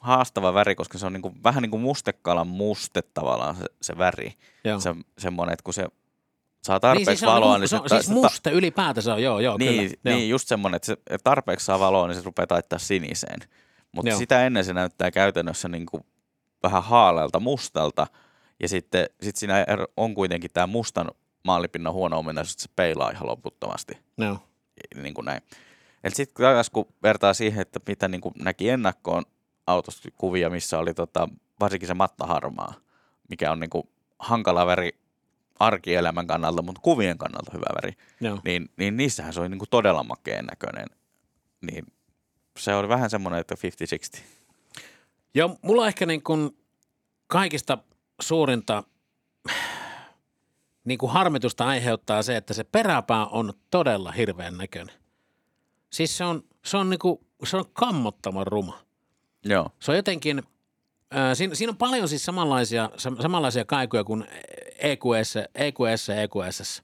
[0.00, 3.98] haastava väri, koska se on niin kuin, vähän niin kuin mustekalan muste tavallaan se, se
[3.98, 4.32] väri.
[4.64, 4.80] Joo.
[4.80, 5.86] Se, semmoinen, että kun se
[6.62, 9.22] saa tarpeeksi niin, siis on, valoa, mu- niin se on, siis se, musta ylipäätänsä on,
[9.22, 10.16] joo, joo, niin, kyllä.
[10.16, 13.40] niin just semmoinen, että se tarpeeksi saa valoa, niin se rupeaa taittaa siniseen.
[13.92, 14.18] Mutta Joo.
[14.18, 16.04] sitä ennen se näyttää käytännössä niin kuin
[16.62, 18.06] vähän haalealta mustalta.
[18.60, 19.66] Ja sitten sit siinä
[19.96, 21.10] on kuitenkin tämä mustan
[21.44, 23.98] maalipinnan huono ominaisuus, että se peilaa ihan loputtomasti.
[24.18, 24.38] Joo.
[25.02, 25.42] Niin kuin näin.
[26.04, 29.24] Eli sitten taas kun vertaa siihen, että mitä niin kuin näki ennakkoon
[29.66, 31.28] autosta kuvia, missä oli tota,
[31.60, 32.74] varsinkin se mattaharmaa,
[33.28, 34.90] mikä on niin kuin hankala väri
[35.58, 38.40] arkielämän kannalta, mutta kuvien kannalta hyvä väri Joo.
[38.44, 40.86] niin, niin niissähän se oli niin kuin todella makeen näköinen.
[41.60, 41.86] Niin
[42.58, 43.54] se oli vähän semmoinen, että
[44.18, 44.20] 50-60.
[45.34, 46.58] Joo, mulla ehkä niin kuin
[47.26, 47.78] kaikista
[48.20, 48.84] suurinta
[50.84, 54.94] niin kuin harmitusta aiheuttaa se, että se peräpää on todella hirveän näköinen.
[55.90, 58.78] Siis se on, se on, niin kuin, se on kammottavan ruma.
[59.44, 59.70] Joo.
[59.80, 60.42] Se on jotenkin,
[61.16, 64.24] äh, siinä, siinä on paljon siis samanlaisia, sam, samanlaisia kaikuja kuin
[64.78, 66.82] EQS, EQS ja EQSS.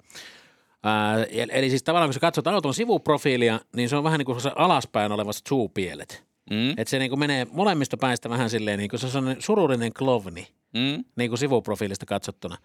[0.86, 4.40] Äh, eli siis tavallaan kun sä katsot auton sivuprofiilia, niin se on vähän niin kuin
[4.40, 6.24] se alaspäin olevat suupielet.
[6.50, 9.92] Mm, Että se niin kuin menee molemmista päistä vähän silleen, niin kuin se on sururinen
[9.92, 12.56] klovni mm, niin kuin sivuprofiilista katsottuna.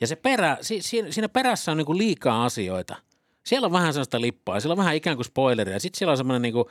[0.00, 2.96] Ja se perä, si, si, siinä perässä on niin kuin liikaa asioita.
[3.44, 5.80] Siellä on vähän sellaista lippaa, siellä on vähän ikään kuin spoileria.
[5.80, 6.64] Sitten siellä on semmoinen niin kuin,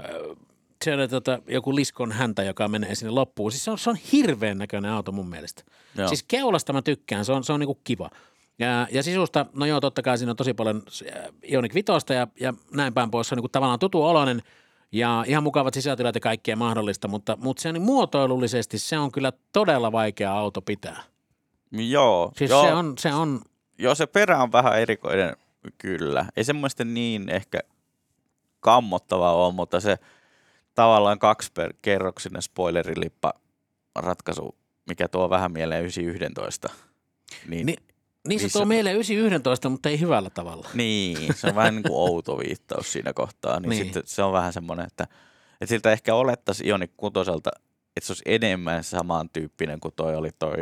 [0.00, 0.36] äh,
[0.84, 3.52] siellä on tota, joku liskon häntä, joka menee sinne loppuun.
[3.52, 5.62] Siis se on, se on hirveän näköinen auto mun mielestä.
[5.98, 6.08] Joo.
[6.08, 8.10] Siis keulasta mä tykkään, se on, se on niin kuin kiva.
[8.58, 10.82] Ja, ja sisusta, no joo, totta kai siinä on tosi paljon
[11.16, 13.28] äh, Ioniq 5 ja, ja näin päin pois.
[13.28, 14.42] Se on niin kuin tavallaan tutu oloinen
[14.92, 19.12] ja ihan mukavat sisätilat ja kaikkea mahdollista, mutta, mutta se on niin muotoilullisesti, se on
[19.12, 21.02] kyllä todella vaikea auto pitää.
[21.72, 22.32] joo.
[22.36, 23.40] Siis joo, se on, se on,
[23.78, 25.36] joo, se perä on vähän erikoinen,
[25.78, 26.26] kyllä.
[26.36, 27.60] Ei semmoista niin ehkä
[28.60, 29.98] kammottavaa ole, mutta se
[30.74, 33.32] tavallaan kaksi per kerroksinen spoilerilippa
[33.94, 34.56] ratkaisu,
[34.88, 36.68] mikä tuo vähän mieleen 911.
[37.48, 37.76] Niin, Ni-
[38.26, 40.68] niin se tuo meille 911, mutta ei hyvällä tavalla.
[40.74, 43.60] Niin, se on vähän niin kuin outo viittaus siinä kohtaa.
[43.60, 43.84] Niin, Niin.
[43.84, 45.04] sitten se on vähän semmoinen, että,
[45.60, 47.50] että siltä ehkä olettaisiin Ioniq kutoselta,
[47.96, 50.54] että se olisi enemmän samantyyppinen kuin toi oli toi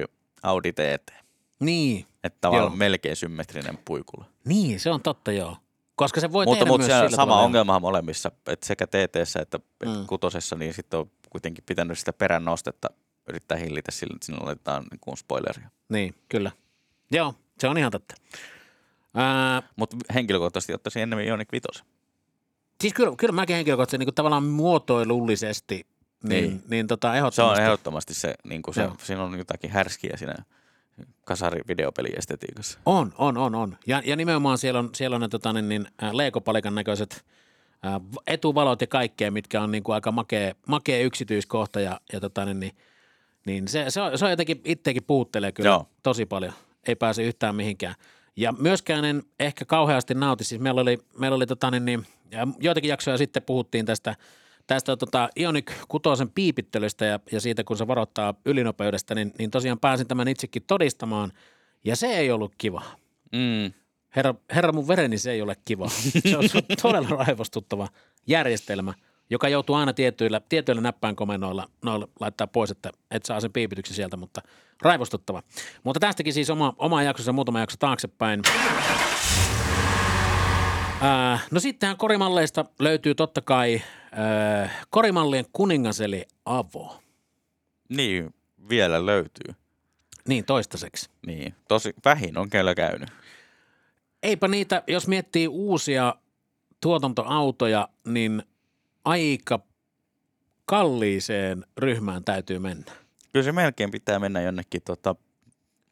[0.43, 1.15] Audi TT.
[1.61, 2.77] Niin, Että tavallaan Joo.
[2.77, 4.25] melkein symmetrinen puikula.
[4.45, 5.57] niin, se on totta joo.
[5.97, 7.43] Koska se voi mutta tehdä mutta myös se sama tavalla.
[7.45, 10.07] ongelma molemmissa, että sekä TT että Mm.
[10.07, 12.89] kutosessa, niin sitten on kuitenkin pitänyt sitä perän nostetta
[13.29, 15.71] yrittää hillitä sillä, että siinä laitetaan niin kuin spoileria.
[15.89, 16.51] Niin, kyllä.
[17.11, 18.15] Joo, se on ihan totta.
[19.15, 21.69] Ää, Mutta henkilökohtaisesti ottaisin enemmän Ioniq 5.
[22.81, 25.87] siis kyllä, kyllä mäkin henkilökohtaisesti niin kuin tavallaan muotoilullisesti,
[26.23, 26.63] niin, niin.
[26.69, 26.87] Niin.
[26.87, 27.61] tota, Se ehdottomasti.
[27.61, 30.35] on ehdottomasti se, niin kuin se siinä on jotakin härskiä siinä
[31.25, 32.79] kasari videopeliestetiikassa.
[32.87, 33.77] On, on, on, on.
[33.87, 37.25] Ja, ja nimenomaan siellä on, siellä on ne tota, niin, niin, leikopalikan näköiset
[37.83, 42.45] ää, etuvalot ja kaikkea, mitkä on niin kuin aika makea, makea yksityiskohta ja, ja tota,
[42.45, 42.75] niin, niin,
[43.47, 45.89] niin se, se, on, se on jotenkin itsekin puuttelee kyllä Joo.
[46.03, 46.53] tosi paljon.
[46.89, 47.95] Ei pääse yhtään mihinkään.
[48.37, 50.45] Ja myöskään en ehkä kauheasti nauti.
[50.45, 54.17] Siis meillä oli, meillä oli tota, niin, niin, ja joitakin jaksoja sitten puhuttiin tästä,
[54.67, 59.79] tästä tota Ioniq 6 piipittelystä ja, ja siitä, kun se varoittaa ylinopeudesta, niin, niin tosiaan
[59.79, 61.33] pääsin tämän itsekin todistamaan.
[61.85, 62.83] Ja se ei ollut kiva.
[63.33, 63.73] Mm.
[64.17, 65.89] Herra, herra mun vereni se ei ole kiva.
[66.29, 67.89] Se on, se on todella raivostuttava
[68.27, 68.95] järjestelmä,
[69.31, 74.17] joka joutuu aina tietyillä, tietyillä näppäinkomennoilla noilla laittaa pois, että et saa sen piipityksen sieltä,
[74.17, 74.43] mutta
[74.83, 75.43] raivostuttava.
[75.85, 78.43] Mutta tästäkin siis oma, oma jaksonsa muutama jakso taaksepäin.
[81.01, 83.83] Ää, no sittenhän korimalleista löytyy totta kai
[84.13, 87.01] ää, korimallien kuningas eli Avo.
[87.89, 88.35] Niin,
[88.69, 89.55] vielä löytyy.
[90.29, 91.11] Niin toistaiseksi.
[91.27, 93.09] Niin, tosi vähin on kyllä käynyt.
[94.23, 96.15] Eipä niitä, jos miettii uusia
[96.81, 98.43] tuotantoautoja, niin
[99.05, 99.61] aika
[100.65, 102.93] kalliiseen ryhmään täytyy mennä.
[103.35, 105.15] Kyllä se melkein pitää mennä jonnekin, tota,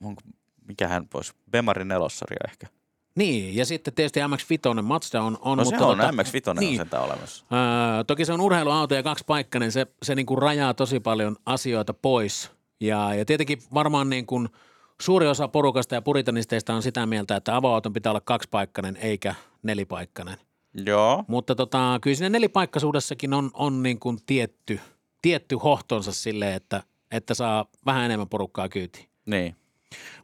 [0.04, 0.22] onko,
[0.68, 2.66] mikähän pois, Bemarin nelossaria ehkä.
[3.14, 6.70] Niin, ja sitten tietysti MX-5 Mazda on, on No mutta se on, tota, MX-5 niin.
[6.70, 7.44] on sentään olemassa.
[7.52, 11.94] Öö, toki se on urheiluauto ja kaksi paikkainen, se, se niinku rajaa tosi paljon asioita
[11.94, 12.50] pois.
[12.80, 14.48] Ja, ja tietenkin varmaan niin kuin
[15.00, 20.36] suuri osa porukasta ja puritanisteista on sitä mieltä, että avoauton pitää olla kaksipaikkainen eikä nelipaikkainen.
[20.86, 21.24] Joo.
[21.28, 24.80] Mutta tota, kyllä siinä nelipaikkaisuudessakin on, on niin kuin tietty,
[25.22, 29.08] tietty hohtonsa sille, että, että saa vähän enemmän porukkaa kyytiin.
[29.26, 29.56] Niin.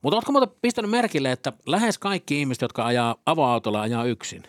[0.02, 4.42] Mutta ootko muuten pistänyt merkille, että lähes kaikki ihmiset, jotka ajaa avoautolla, ajaa yksin?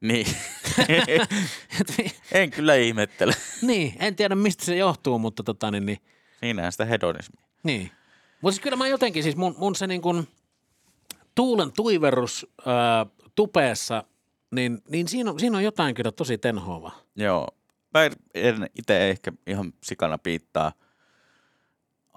[0.00, 0.26] Niin.
[2.32, 3.32] en kyllä ihmettele.
[3.62, 5.98] niin, en tiedä mistä se johtuu, mutta tota niin, niin,
[6.40, 7.46] Siinähän sitä hedonismia.
[7.62, 7.90] niin.
[8.40, 10.28] Mutta siis kyllä mä jotenkin, siis mun, mun se niin kuin
[11.34, 14.04] tuulen tuiverus ää, tupeessa,
[14.50, 17.00] niin, niin siinä, on, siinä on jotain kyllä tosi tenhoavaa.
[17.16, 17.48] Joo.
[17.94, 18.12] Mä en
[18.78, 20.72] itse ehkä ihan sikana piittaa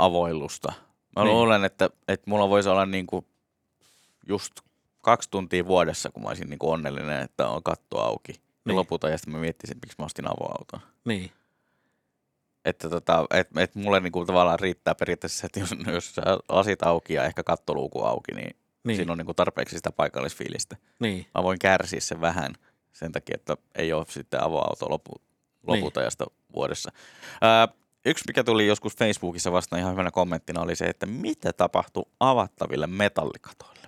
[0.05, 0.73] avoilusta.
[1.15, 1.33] Mä Niin.
[1.33, 3.25] luulen, että, että mulla voisi olla niinku
[4.27, 4.53] just
[5.01, 8.31] kaksi tuntia vuodessa, kun mä olisin niinku onnellinen, että on katto auki.
[8.31, 8.75] Ja Niin.
[8.75, 10.79] lopulta ja sitten mä miettisin, miksi mä ostin avoauton.
[11.05, 11.31] Niin.
[12.65, 17.13] Että tota, et, et mulle niinku tavallaan riittää periaatteessa, että jos, jos sä lasit auki
[17.13, 18.55] ja ehkä kattoluuku auki, niin, Niin.
[18.83, 18.95] niin.
[18.95, 20.77] siinä on niinku tarpeeksi sitä paikallisfiilistä.
[20.99, 21.25] Niin.
[21.35, 22.53] Mä voin kärsiä sen vähän
[22.93, 25.11] sen takia, että ei ole sitten avoauto lopu,
[25.67, 26.37] loputajasta niin.
[26.53, 26.91] vuodessa.
[27.41, 27.67] Ää,
[28.05, 32.87] yksi, mikä tuli joskus Facebookissa vastaan ihan hyvänä kommenttina, oli se, että mitä tapahtui avattaville
[32.87, 33.81] metallikatoille.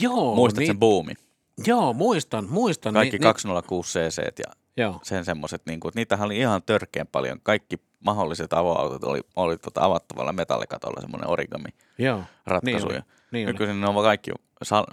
[0.00, 1.16] Joo, Muistat niin, sen boomin?
[1.66, 2.94] Joo, muistan, muistan.
[2.94, 7.06] Kaikki niin, 206 cc ja Niin, joo, sen semmoiset, niin kuin, niitähän oli ihan törkeän
[7.06, 7.40] paljon.
[7.42, 11.68] Kaikki mahdolliset avoautot oli, oli tota avattavalla metallikatolla semmoinen origami
[11.98, 12.22] joo.
[12.46, 12.88] ratkaisu.
[12.88, 13.52] Niin oli, niin oli.
[13.52, 14.30] Nykyisin ne on kaikki,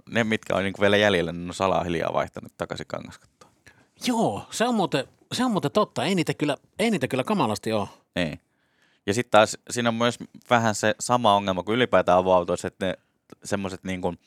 [0.09, 3.51] ne mitkä on niin vielä jäljellä, ne on salaa hiljaa vaihtanut takaisin kangaskattoon.
[4.05, 6.05] Joo, se on muuten, se on muuten totta.
[6.05, 7.87] Ei niitä kyllä, ei niitä kyllä kamalasti ole.
[8.15, 8.39] Ei.
[9.05, 10.17] Ja sitten taas siinä on myös
[10.49, 12.93] vähän se sama ongelma kuin ylipäätään avoautoissa, että ne
[13.43, 14.19] semmoiset niin kuin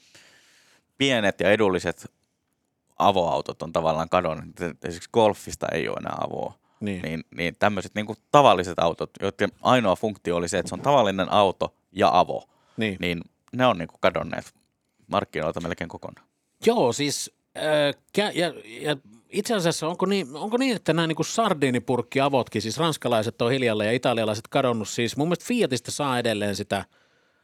[0.99, 2.13] pienet ja edulliset
[2.99, 4.61] avoautot on tavallaan kadonneet.
[4.61, 6.55] Esimerkiksi golfista ei ole enää avoa.
[6.81, 7.03] Niin.
[7.03, 10.81] Niin, niin tämmöiset niin kuin tavalliset autot, joiden ainoa funktio oli se, että se on
[10.81, 12.97] tavallinen auto ja avo, niin.
[13.01, 13.21] niin
[13.53, 14.55] ne on niin kuin kadonneet
[15.07, 16.27] markkinoilta melkein kokonaan.
[16.67, 18.97] Joo, siis äh, kä- ja, ja
[19.33, 23.93] itse asiassa onko niin, onko niin että nämä niin sardiinipurkkiavotkin, siis ranskalaiset on hiljalle ja
[23.93, 26.85] italialaiset kadonnut, siis mun mielestä Fiatista saa edelleen sitä,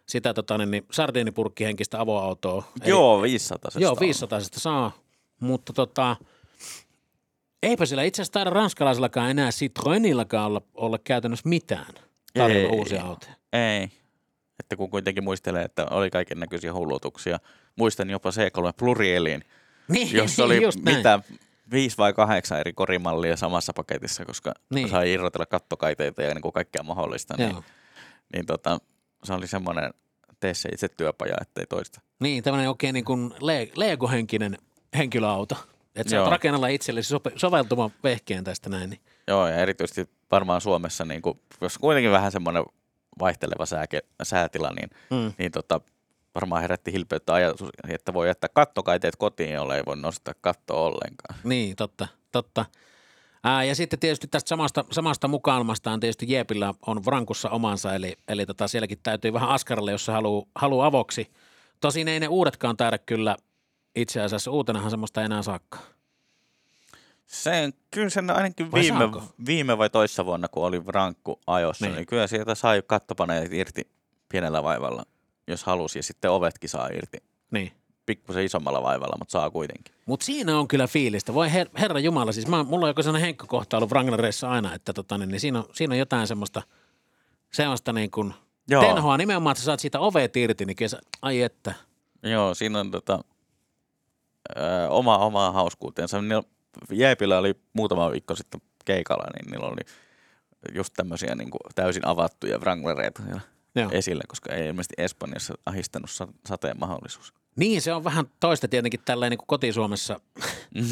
[0.07, 2.73] sitä tota, niin, niin, sardiinipurkkihenkistä avoautoa.
[2.85, 4.93] Joo, 500 Joo, 500 saa,
[5.41, 6.17] mutta tota,
[7.63, 11.95] eipä sillä itse asiassa taida ranskalaisillakaan enää Citroenillakaan olla, olla käytännössä mitään
[12.35, 12.79] tarjolla Ei.
[12.79, 13.35] uusia autoja.
[13.53, 13.89] Ei.
[14.61, 17.39] Että kun kuitenkin muistelee, että oli kaiken näköisiä hullutuksia.
[17.77, 19.45] Muistan jopa C3 Plurielin,
[19.89, 21.21] Niin, jossa oli mitä
[21.71, 24.75] viisi vai kahdeksan eri korimallia samassa paketissa, koska Niin.
[24.75, 24.89] niin.
[24.89, 27.35] sai irrotella kattokaiteita ja niin kuin kaikkea mahdollista.
[27.39, 27.63] Niin, Joo.
[28.33, 28.79] niin tota,
[29.25, 29.95] se oli semmoinen
[30.41, 32.01] tee se itse työpaja, ettei toista.
[32.21, 34.59] Niin, tämmöinen oikein niin kuin le- Lego-henkinen
[34.97, 35.57] henkilöauto.
[35.97, 38.91] Että sä rakennella itsellesi sope- soveltuvan vehkeen tästä näin.
[38.91, 39.01] Niin.
[39.29, 42.65] Joo, ja erityisesti varmaan Suomessa, niin kuin, jos kuitenkin vähän semmoinen
[43.19, 45.33] vaihteleva sääke, säätila, niin, Mm.
[45.39, 45.81] niin tota,
[46.41, 51.39] varmaan herätti hilpeyttä ajatus, että voi jättää kattokaiteet kotiin, jolle ei voi nostaa kattoa ollenkaan.
[51.45, 52.65] Niin, totta, totta.
[53.45, 58.47] Ää, ja sitten tietysti tästä samasta, samasta mukailmastaan tietysti Jeepillä on Vrankussa omansa, eli, eli
[58.47, 61.31] tota, sielläkin täytyy vähän askarelle, jos se haluaa haluu avoksi.
[61.81, 63.37] Tosin ei ne uudetkaan taida kyllä
[63.97, 65.79] itse asiassa uutenahan semmoista ei enää saakka.
[67.27, 69.23] Se, kyllä sen ainakin Vai viime, saako?
[69.47, 71.95] viime vai toissa vuonna, kun oli rankku ajossa, Niin.
[71.97, 72.07] niin.
[72.07, 73.91] kyllä sieltä sai kattopaneelit irti
[74.29, 75.03] pienellä vaivalla,
[75.49, 77.19] jos halusi, ja sitten ovetkin saa irti
[77.51, 77.73] Niin.
[78.07, 79.95] pikkusen isommalla vaivalla, mutta saa kuitenkin.
[80.07, 81.35] Mutta siinä on kyllä fiilistä.
[81.35, 84.93] Voi her, herra Jumala, siis mä, mulla on joku sellainen henkkokohta ollut Wranglereissa aina, että
[84.93, 86.63] tota, niin, niin siinä, on, siinä on jotain semmoista,
[87.53, 88.35] semmoista niin kuin
[88.69, 88.83] Joo.
[88.83, 91.75] tenhoa nimenomaan, että sä saat siitä ovet irti, niin kyllä sä, ai että.
[92.23, 93.25] Joo, siinä on tota,
[94.57, 96.19] ö, oma, oma hauskuutensa.
[96.93, 99.81] Jeepillä oli muutama viikko sitten keikalla, niin niillä oli
[100.75, 103.41] just tämmöisiä niin kuin täysin avattuja Wranglereita siellä
[103.81, 103.91] Joo.
[103.93, 107.35] esillä, koska ei ilmeisesti Espanjassa ahistanut sa- sateen mahdollisuus.
[107.57, 110.21] Niin, se on vähän toista tietenkin tälleen niin kuin kotisuomessa.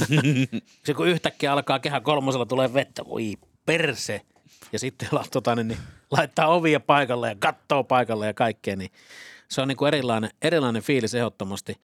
[0.84, 3.34] se kun yhtäkkiä alkaa kehä kolmosella tulee vettä, voi
[3.66, 4.20] perse.
[4.72, 5.78] Ja sitten tota, niin, niin,
[6.10, 8.90] laittaa ovia paikalle ja kattoo paikalle ja kaikkea, niin
[9.48, 11.76] se on niin kuin erilainen, erilainen fiilis ehdottomasti.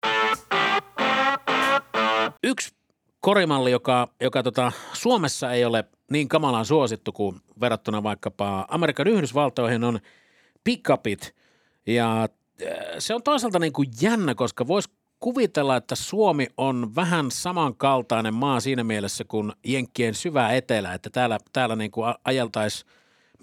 [2.43, 2.75] Yksi
[3.19, 9.83] korimalli, joka, joka tota, Suomessa ei ole niin kamalan suosittu kuin verrattuna vaikkapa Amerikan Yhdysvaltoihin
[9.83, 9.99] on
[10.63, 11.35] pickupit.
[11.87, 12.27] Ja äh,
[12.99, 18.59] se on toisaalta niin kuin jännä, koska voisi kuvitella, että Suomi on vähän samankaltainen maa
[18.59, 22.91] siinä mielessä kuin Jenkkien syvä etelä, että täällä, täällä niin kuin ajeltaisiin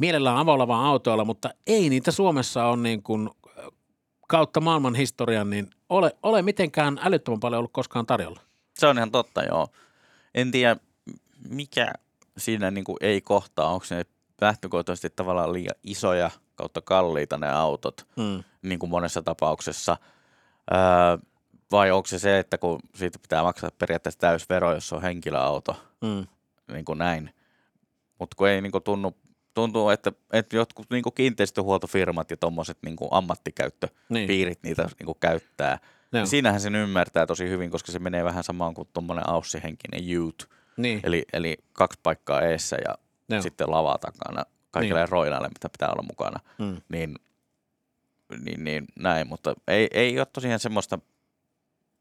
[0.01, 3.29] mielellään avolla vaan autoilla, mutta ei niitä Suomessa on niin kuin
[3.59, 3.65] äh,
[4.29, 8.41] kautta maailman historian, niin ole, ole mitenkään älyttömän paljon ollut koskaan tarjolla.
[8.79, 9.69] Se on ihan totta, joo.
[10.35, 10.77] En tiedä,
[11.49, 11.93] mikä
[12.39, 13.69] siinä niin kuin ei kohtaa.
[13.69, 14.05] Onko ne
[14.41, 18.45] lähtökohtaisesti tavallaan liian isoja kautta kalliita ne autot, Mm.
[18.63, 19.97] niin kuin monessa tapauksessa.
[20.73, 20.79] Öö,
[21.73, 25.77] vai onko se se, että kun siitä pitää maksaa periaatteessa täysvero, jos se on henkilöauto,
[26.01, 26.27] Mm.
[26.75, 27.35] niin kuin näin.
[28.19, 29.17] Mutta kun ei niin kuin tunnu,
[29.55, 34.69] tuntuu, että, että jotkut niin kuin kiinteistöhuoltofirmat ja tuommoiset niin ammattikäyttöpiirit Niin.
[34.71, 35.79] niitä niin kuin käyttää.
[36.13, 40.47] Ja siinähän sen ymmärtää tosi hyvin, koska se menee vähän samaan kuin tuommoinen aussihenkinen youth.
[40.77, 41.01] Niin.
[41.05, 42.95] Eli, eli kaksi paikkaa eessä ja
[43.29, 43.43] Joo.
[43.43, 45.09] sitten lava takana kaikille niin.
[45.09, 46.41] roinaille, mitä pitää olla mukana.
[46.59, 46.77] Mm.
[46.89, 47.15] Niin,
[48.45, 50.99] niin, niin näin, mutta ei, ei ole tosiaan semmoista,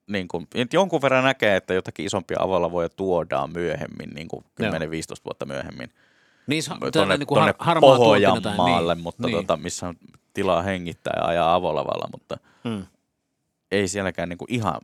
[0.07, 4.65] niin kuin, jonkun verran näkee, että jotakin isompia avolavoja tuodaan myöhemmin, niin kuin 10-15
[5.25, 5.89] vuotta myöhemmin,
[6.47, 6.63] Niin,
[6.93, 9.35] tuonne, niin kuin tuonne har, tai- Pohjanmaalle, niin, mutta niin.
[9.37, 9.95] Tota, missä on
[10.33, 12.85] tilaa hengittää ja ajaa avolavalla, mutta Mm.
[13.71, 14.81] ei sielläkään niin kuin ihan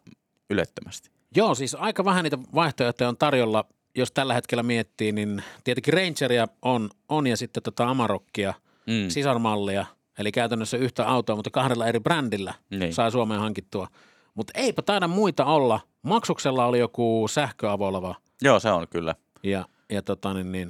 [0.50, 1.10] ylettömästi.
[1.36, 6.48] Joo, siis aika vähän niitä vaihtoehtoja on tarjolla, jos tällä hetkellä miettii, niin tietenkin Rangeria
[6.62, 8.54] on, on ja sitten tota Amarokkia,
[8.88, 9.10] Mm.
[9.10, 9.86] sisarmallia,
[10.18, 12.94] eli käytännössä yhtä autoa, mutta kahdella eri brändillä Niin.
[12.94, 13.88] saa Suomeen hankittua.
[14.34, 15.80] Mutta eipä taida muita olla.
[16.02, 19.16] Maksuksella oli joku sähköavolava Joo, se on kyllä.
[19.44, 20.70] ja, ja tota niin, niin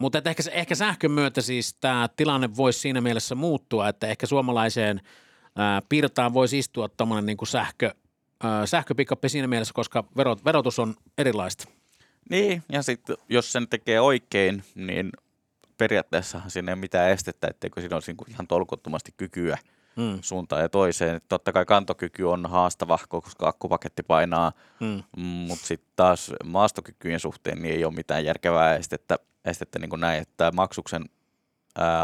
[0.00, 5.00] mutta ehkä, ehkä sähkön myötä siis tämä tilanne voisi siinä mielessä muuttua, että ehkä suomalaiseen
[5.56, 7.94] ää, pirtaan voisi istua tuommoinen niin sähkö,
[8.64, 11.64] sähköpikappi siinä mielessä, koska verot, verotus on erilaista.
[12.30, 15.12] Niin, ja sitten jos sen tekee oikein, niin
[15.78, 19.58] periaatteessahan siinä ei ole mitään estettä, etteikö siinä olisi niinku ihan tolkuttomasti kykyä
[19.96, 21.20] Mm, suuntaan ja toiseen.
[21.28, 27.74] Totta kai kantokyky on haastava, koska akkupaketti painaa, mm, mutta sitten taas maastokykyjen suhteen niin
[27.74, 31.04] ei ole mitään järkevää estettä, estettä niin kuin näin, että maksuksen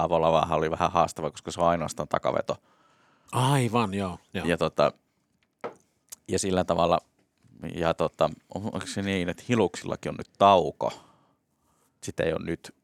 [0.01, 2.57] avolavahan oli vähän haastava, koska se on ainoastaan takaveto.
[3.33, 4.19] aivan, joo.
[4.35, 4.47] joo.
[4.47, 4.93] Ja, tota,
[6.29, 6.99] ja sillä tavalla,
[7.75, 10.93] ja tota, onko se niin, että Hiluksillakin on nyt tauko?
[12.03, 12.75] Sitä ei ole nyt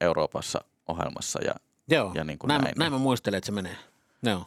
[0.00, 1.38] Euroopassa ohjelmassa.
[1.44, 1.54] Ja,
[1.90, 2.74] Joo, ja niin kuin näin, näin.
[2.78, 3.76] näin mä muistelen, että se menee.
[4.22, 4.46] Joo.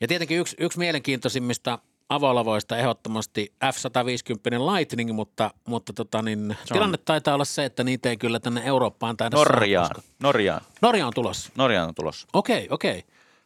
[0.00, 7.34] Ja tietenkin yksi, yksi mielenkiintoisimmista avolavoista ehdottomasti F-150 Lightning, mutta, mutta tota niin, tilanne taitaa
[7.34, 9.94] olla se, että niitä ei kyllä tänne Eurooppaan taida Norjaan, saada.
[10.00, 11.50] koska- Norjaan, Norja on tulossa.
[11.56, 12.28] Norjaan on tulossa.
[12.32, 13.04] Okei, okei.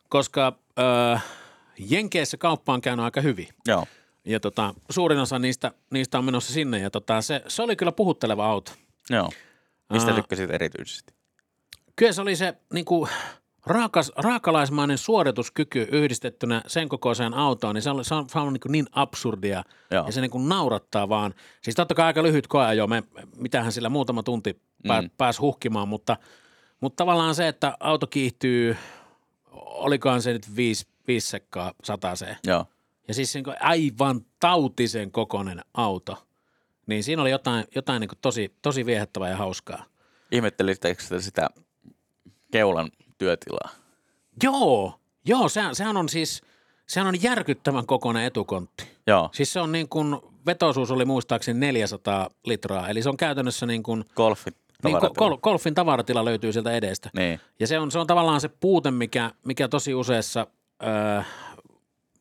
[0.09, 0.53] Koska
[1.15, 1.25] äh,
[1.79, 3.49] Jenkeissä kauppa on käynyt aika hyvin.
[3.67, 3.87] Joo,
[4.27, 6.79] Ja tota, suurin osa niistä, niistä on menossa sinne.
[6.79, 8.73] Ja tota, se, se oli kyllä puhutteleva auto.
[9.11, 9.31] joo.
[9.93, 10.17] Mistä Aa.
[10.17, 11.15] tykkäsit erityisesti?
[11.97, 13.11] Kyllä se oli se niin kuin,
[13.67, 18.61] raakas, raakalaismainen suorituskyky yhdistettynä sen kokoiseen autoon, niin se on, se on, se on niin,
[18.69, 20.07] niin absurdia Joo.
[20.07, 21.35] ja se niin kuin naurattaa vaan.
[21.63, 23.03] Siis totta kai aika lyhyt koeajo, me,
[23.37, 25.11] mitähän sillä muutama tunti pää, Mm.
[25.19, 26.17] pääsi huhkimaan, mutta,
[26.81, 28.77] mutta tavallaan se, että auto kiihtyy,
[29.53, 32.37] olikohan se nyt viisi, viisi sekkaa sataseen.
[32.47, 32.67] Joo.
[33.09, 36.27] Ja siis niin kuin aivan tautisen kokoinen auto.
[36.87, 39.85] Niin siinä oli jotain, jotain niin kuin tosi, tosi viehättävää ja hauskaa.
[40.33, 41.49] Ihmettelittekö te sitä
[42.53, 43.71] keulan työtilaa?
[44.43, 46.43] Joo, joo, sehän, sehän on siis,
[46.87, 48.87] sehän on järkyttävän kokoinen etukontti.
[49.07, 50.17] Joo, Siis se on niin kuin,
[50.47, 54.57] vetoisuus oli muistaakseni 400 litraa, eli se on käytännössä niin kuin, golfit.
[54.85, 55.29] niin tavaratila.
[55.29, 57.11] kol, golfin tavaratila löytyy sieltä edestä.
[57.17, 60.47] Niin, Ja se on, se on tavallaan se puute, mikä, mikä tosi useassa
[60.83, 61.23] öö,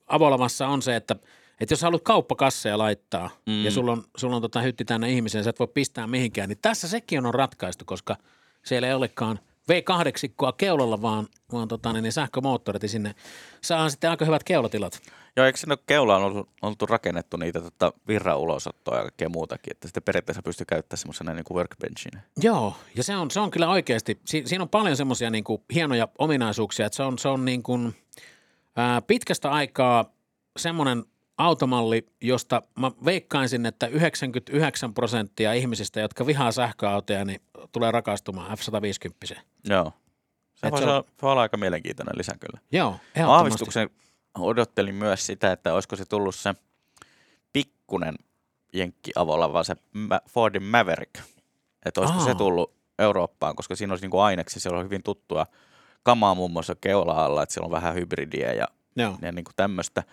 [0.07, 1.15] avolamassa on se, että,
[1.59, 3.63] että jos haluat kauppakasseja laittaa mm.
[3.65, 6.59] Ja sulla on, sulla on tota hytti täynnä ihmisiä, sä et voi pistää mihinkään, niin
[6.61, 8.15] tässä sekin on ratkaistu, koska
[8.63, 9.39] siellä ei olekaan
[9.71, 13.15] V8 keulalla, vaan, vaan tota, niin, niin sähkömoottorit ja sinne
[13.61, 15.01] saa sitten aika hyvät keulatilat.
[15.37, 19.87] Joo, eikö sinne keulaan ollut, oltu rakennettu niitä tota, virran ulosottoa ja kaikkea muutakin, että
[19.87, 22.21] sitten periaatteessa pystyy käyttämään semmoisena niin kuin workbenchinä.
[22.41, 26.07] Joo, ja se on, se on kyllä oikeasti, si, siinä on paljon semmoisia niin hienoja
[26.17, 27.95] ominaisuuksia, että se on, se on niin kuin,
[28.75, 30.05] ää, pitkästä aikaa
[30.57, 31.03] semmoinen
[31.38, 39.39] automalli, josta mä veikkaisin, että 99 prosenttia ihmisistä, jotka vihaa sähköautoja, niin tulee rakastumaan F-150.
[39.69, 39.93] Joo.
[40.55, 42.59] Se voisi se on- olla, voi olla aika mielenkiintoinen lisä kyllä.
[42.71, 42.95] Joo.
[43.27, 43.89] Aavistuksen
[44.39, 46.53] odottelin myös sitä, että olisiko se tullut se
[47.53, 48.15] pikkunen
[48.73, 49.75] jenkki avolla, vaan se
[50.29, 51.15] Fordin Maverick.
[51.85, 52.25] Että olisiko Aa.
[52.25, 55.45] se tullut Eurooppaan, koska siinä olisi niinku aineksi, siellä on hyvin tuttua
[56.05, 59.17] kamaa muun muassa keula-alla, että siellä on vähän hybridiä ja, Joo.
[59.21, 60.03] ja niinku tämmöistä.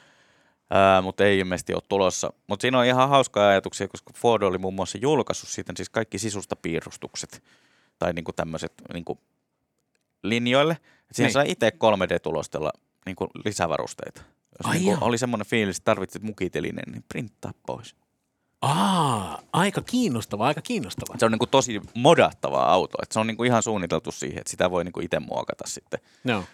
[0.70, 2.32] Ää, mutta ei ilmeisesti ole tulossa.
[2.46, 6.18] Mutta siinä on ihan hauskaa ajatuksia, koska Ford oli muun muassa julkaissut siitä siis kaikki
[6.18, 7.42] sisusta piirustukset
[7.98, 9.18] tai niinku tämmöiset niinku
[10.22, 10.72] linjoille.
[11.10, 11.32] Et siihen Niin.
[11.32, 12.70] sai itse 3D-tulostella
[13.06, 14.20] niinku lisävarusteita.
[14.22, 14.98] Jos Ai niinku jaa.
[15.00, 17.96] oli semmoinen fiilis, että tarvitset mukitelineen, niin printtaa pois.
[18.62, 21.18] Aa, aika kiinnostavaa, aika kiinnostavaa.
[21.18, 22.98] Se on niinku tosi modattava auto.
[23.02, 26.44] Et se on niinku ihan suunniteltu siihen, että sitä voi niinku itse muokata sitten Joo.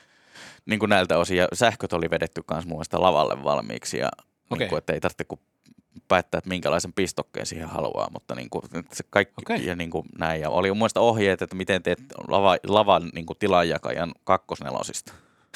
[0.66, 1.36] niinku näiltä osin.
[1.36, 3.98] Ja sähköt oli vedetty myös muista lavalle valmiiksi.
[3.98, 4.09] Ja
[4.50, 4.59] Okei.
[4.59, 5.40] niinku, että ei tarvitse kuin
[6.09, 9.66] päättää, että minkälaisen pistokkeen siihen haluaa, mutta niin kuin, se kaikki Okei.
[9.66, 10.40] ja niin kuin näin.
[10.40, 11.98] Ja oli mielestä ohjeet, että miten teet
[12.28, 15.12] lava, lavan niin kuin tilanjakajan kakkosnelosista.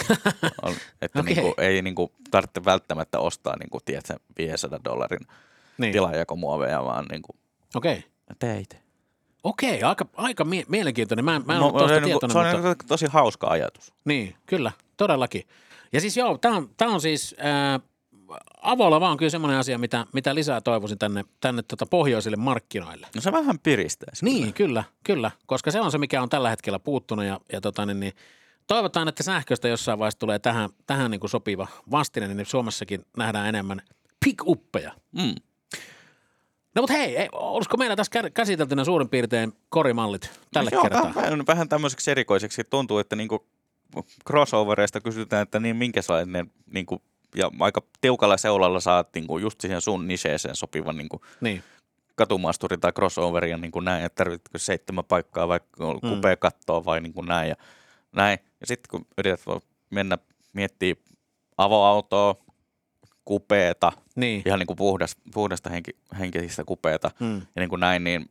[0.62, 1.34] On, että Okei.
[1.34, 5.26] niin kuin, ei niin kuin, tarvitse välttämättä ostaa niin kuin, tiedätkö, 500 dollarin
[5.78, 5.92] Niin.
[5.92, 7.36] tilanjakomuoveja, vaan niin kuin,
[7.74, 7.96] Okei.
[7.98, 8.10] Okay.
[8.38, 8.82] tee itse.
[9.44, 11.24] Okei, aika, aika mie- mielenkiintoinen.
[11.24, 12.68] Mä, en- mä en No, ollut tuosta se, on niin kuin, tietoinen, se on mutta...
[12.68, 13.92] niin kuin tosi hauska ajatus.
[14.04, 15.42] Niin, kyllä, todellakin.
[15.92, 17.80] Ja siis joo, tämä on, tää on siis, ää,
[18.62, 23.06] avolava on kyllä semmoinen asia, mitä, mitä lisää toivoisin tänne, tänne tota pohjoisille markkinoille.
[23.14, 24.24] No se vähän piristäisi.
[24.24, 27.86] Niin, kyllä, kyllä, koska se on se, mikä on tällä hetkellä puuttunut ja, ja tota,
[27.86, 28.12] niin, niin,
[28.66, 33.46] toivotaan, että sähköstä jossain vaiheessa tulee tähän, tähän niin kuin sopiva vastine, niin Suomessakin nähdään
[33.48, 33.82] enemmän
[34.26, 34.92] pick-uppeja.
[35.12, 35.34] Mm.
[36.74, 41.02] No mutta hei, ei, olisiko meillä tässä kä- käsiteltynä suurin piirtein korimallit tälle Joo, kertaa?
[41.02, 43.46] Vähän, vähän, vähän tämmöiseksi erikoiseksi tuntuu, että niinku
[44.28, 47.02] crossovereista kysytään, että niin minkä sellainen niinku,
[47.34, 51.62] ja aika tiukalla seulalla saat niinku just siihen sun nicheeseen sopivan niinku Niin,
[52.14, 56.08] katumaasturi tai crossoverin ja niinku näin, että tarvitsetko seitsemän paikkaa vai Mm.
[56.08, 57.54] kupea kattoa vai niinku näin ja
[58.12, 58.38] näin.
[58.60, 59.40] Ja sitten kun yrität
[59.90, 60.18] mennä
[60.52, 60.94] miettiä
[61.58, 62.36] avoautoa,
[63.24, 64.42] kupeeta, niin.
[64.46, 67.36] ihan niinku puhdas, puhdasta henki, henkistä kupeeta Mm.
[67.36, 68.30] ja niinku näin, niin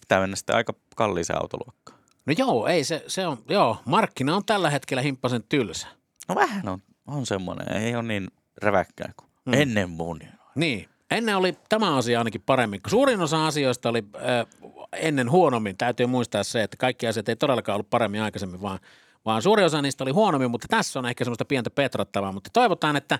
[0.00, 1.98] pitää mennä sitten aika kalliiseen autoluokkaan.
[2.26, 5.86] No joo, ei se, se on, joo, markkina on tällä hetkellä himppasen tylsä.
[6.28, 8.28] No vähän on, on semmoinen, ei ole niin
[8.62, 9.52] räväkkää kuin Mm.
[9.52, 9.60] mm.
[9.62, 10.20] ennen mun.
[10.54, 12.80] Niin, ennen oli tämä asia ainakin paremmin.
[12.86, 14.46] Suurin osa asioista oli äh,
[14.92, 15.76] ennen huonommin.
[15.76, 18.78] Täytyy muistaa se, että kaikki asiat ei todellakaan ollut paremmin aikaisemmin, vaan,
[19.24, 22.32] vaan suurin osa niistä oli huonommin, mutta tässä on ehkä semmoista pientä petrattavaa.
[22.32, 23.18] Mutta toivotaan, että,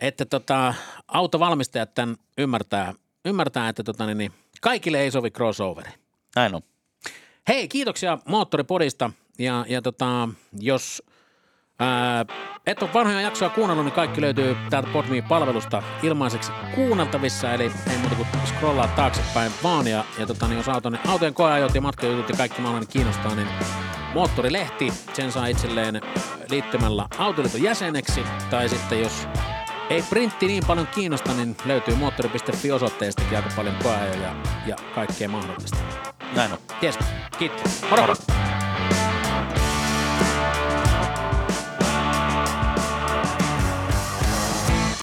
[0.00, 0.74] että tota,
[1.08, 2.94] autovalmistajat tämän ymmärtää,
[3.24, 5.90] ymmärtää että tota, niin, niin, kaikille ei sovi crossoveri.
[6.36, 6.62] Näin on.
[7.48, 10.28] Hei, kiitoksia Moottoripodista ja, ja tota,
[10.58, 11.02] jos
[11.78, 12.24] ää,
[12.66, 18.16] et ole vanhoja jaksoja kuunnellut, niin kaikki löytyy täältä Podme-palvelusta ilmaiseksi kuunneltavissa, eli ei muuta
[18.16, 22.36] kuin scrollaa taaksepäin vaan ja, ja tota, niin jos auton, autojen koeajot ja matkajutut ja
[22.36, 23.48] kaikki mahdollinen kiinnostaa, niin
[24.14, 26.00] Moottorilehti, sen saa itselleen
[26.50, 29.26] liittymällä Autoliiton jäseneksi, tai sitten jos
[29.90, 34.34] ei printti niin paljon kiinnosta, niin löytyy moottori.fi osoitteestakin aika paljon koeajoja
[34.66, 35.78] ja kaikkea mahdollista.
[36.36, 36.58] Näin on.
[36.82, 36.98] Jes,
[37.38, 37.82] kiitos.
[37.90, 38.02] Moro!
[38.02, 38.49] Moro.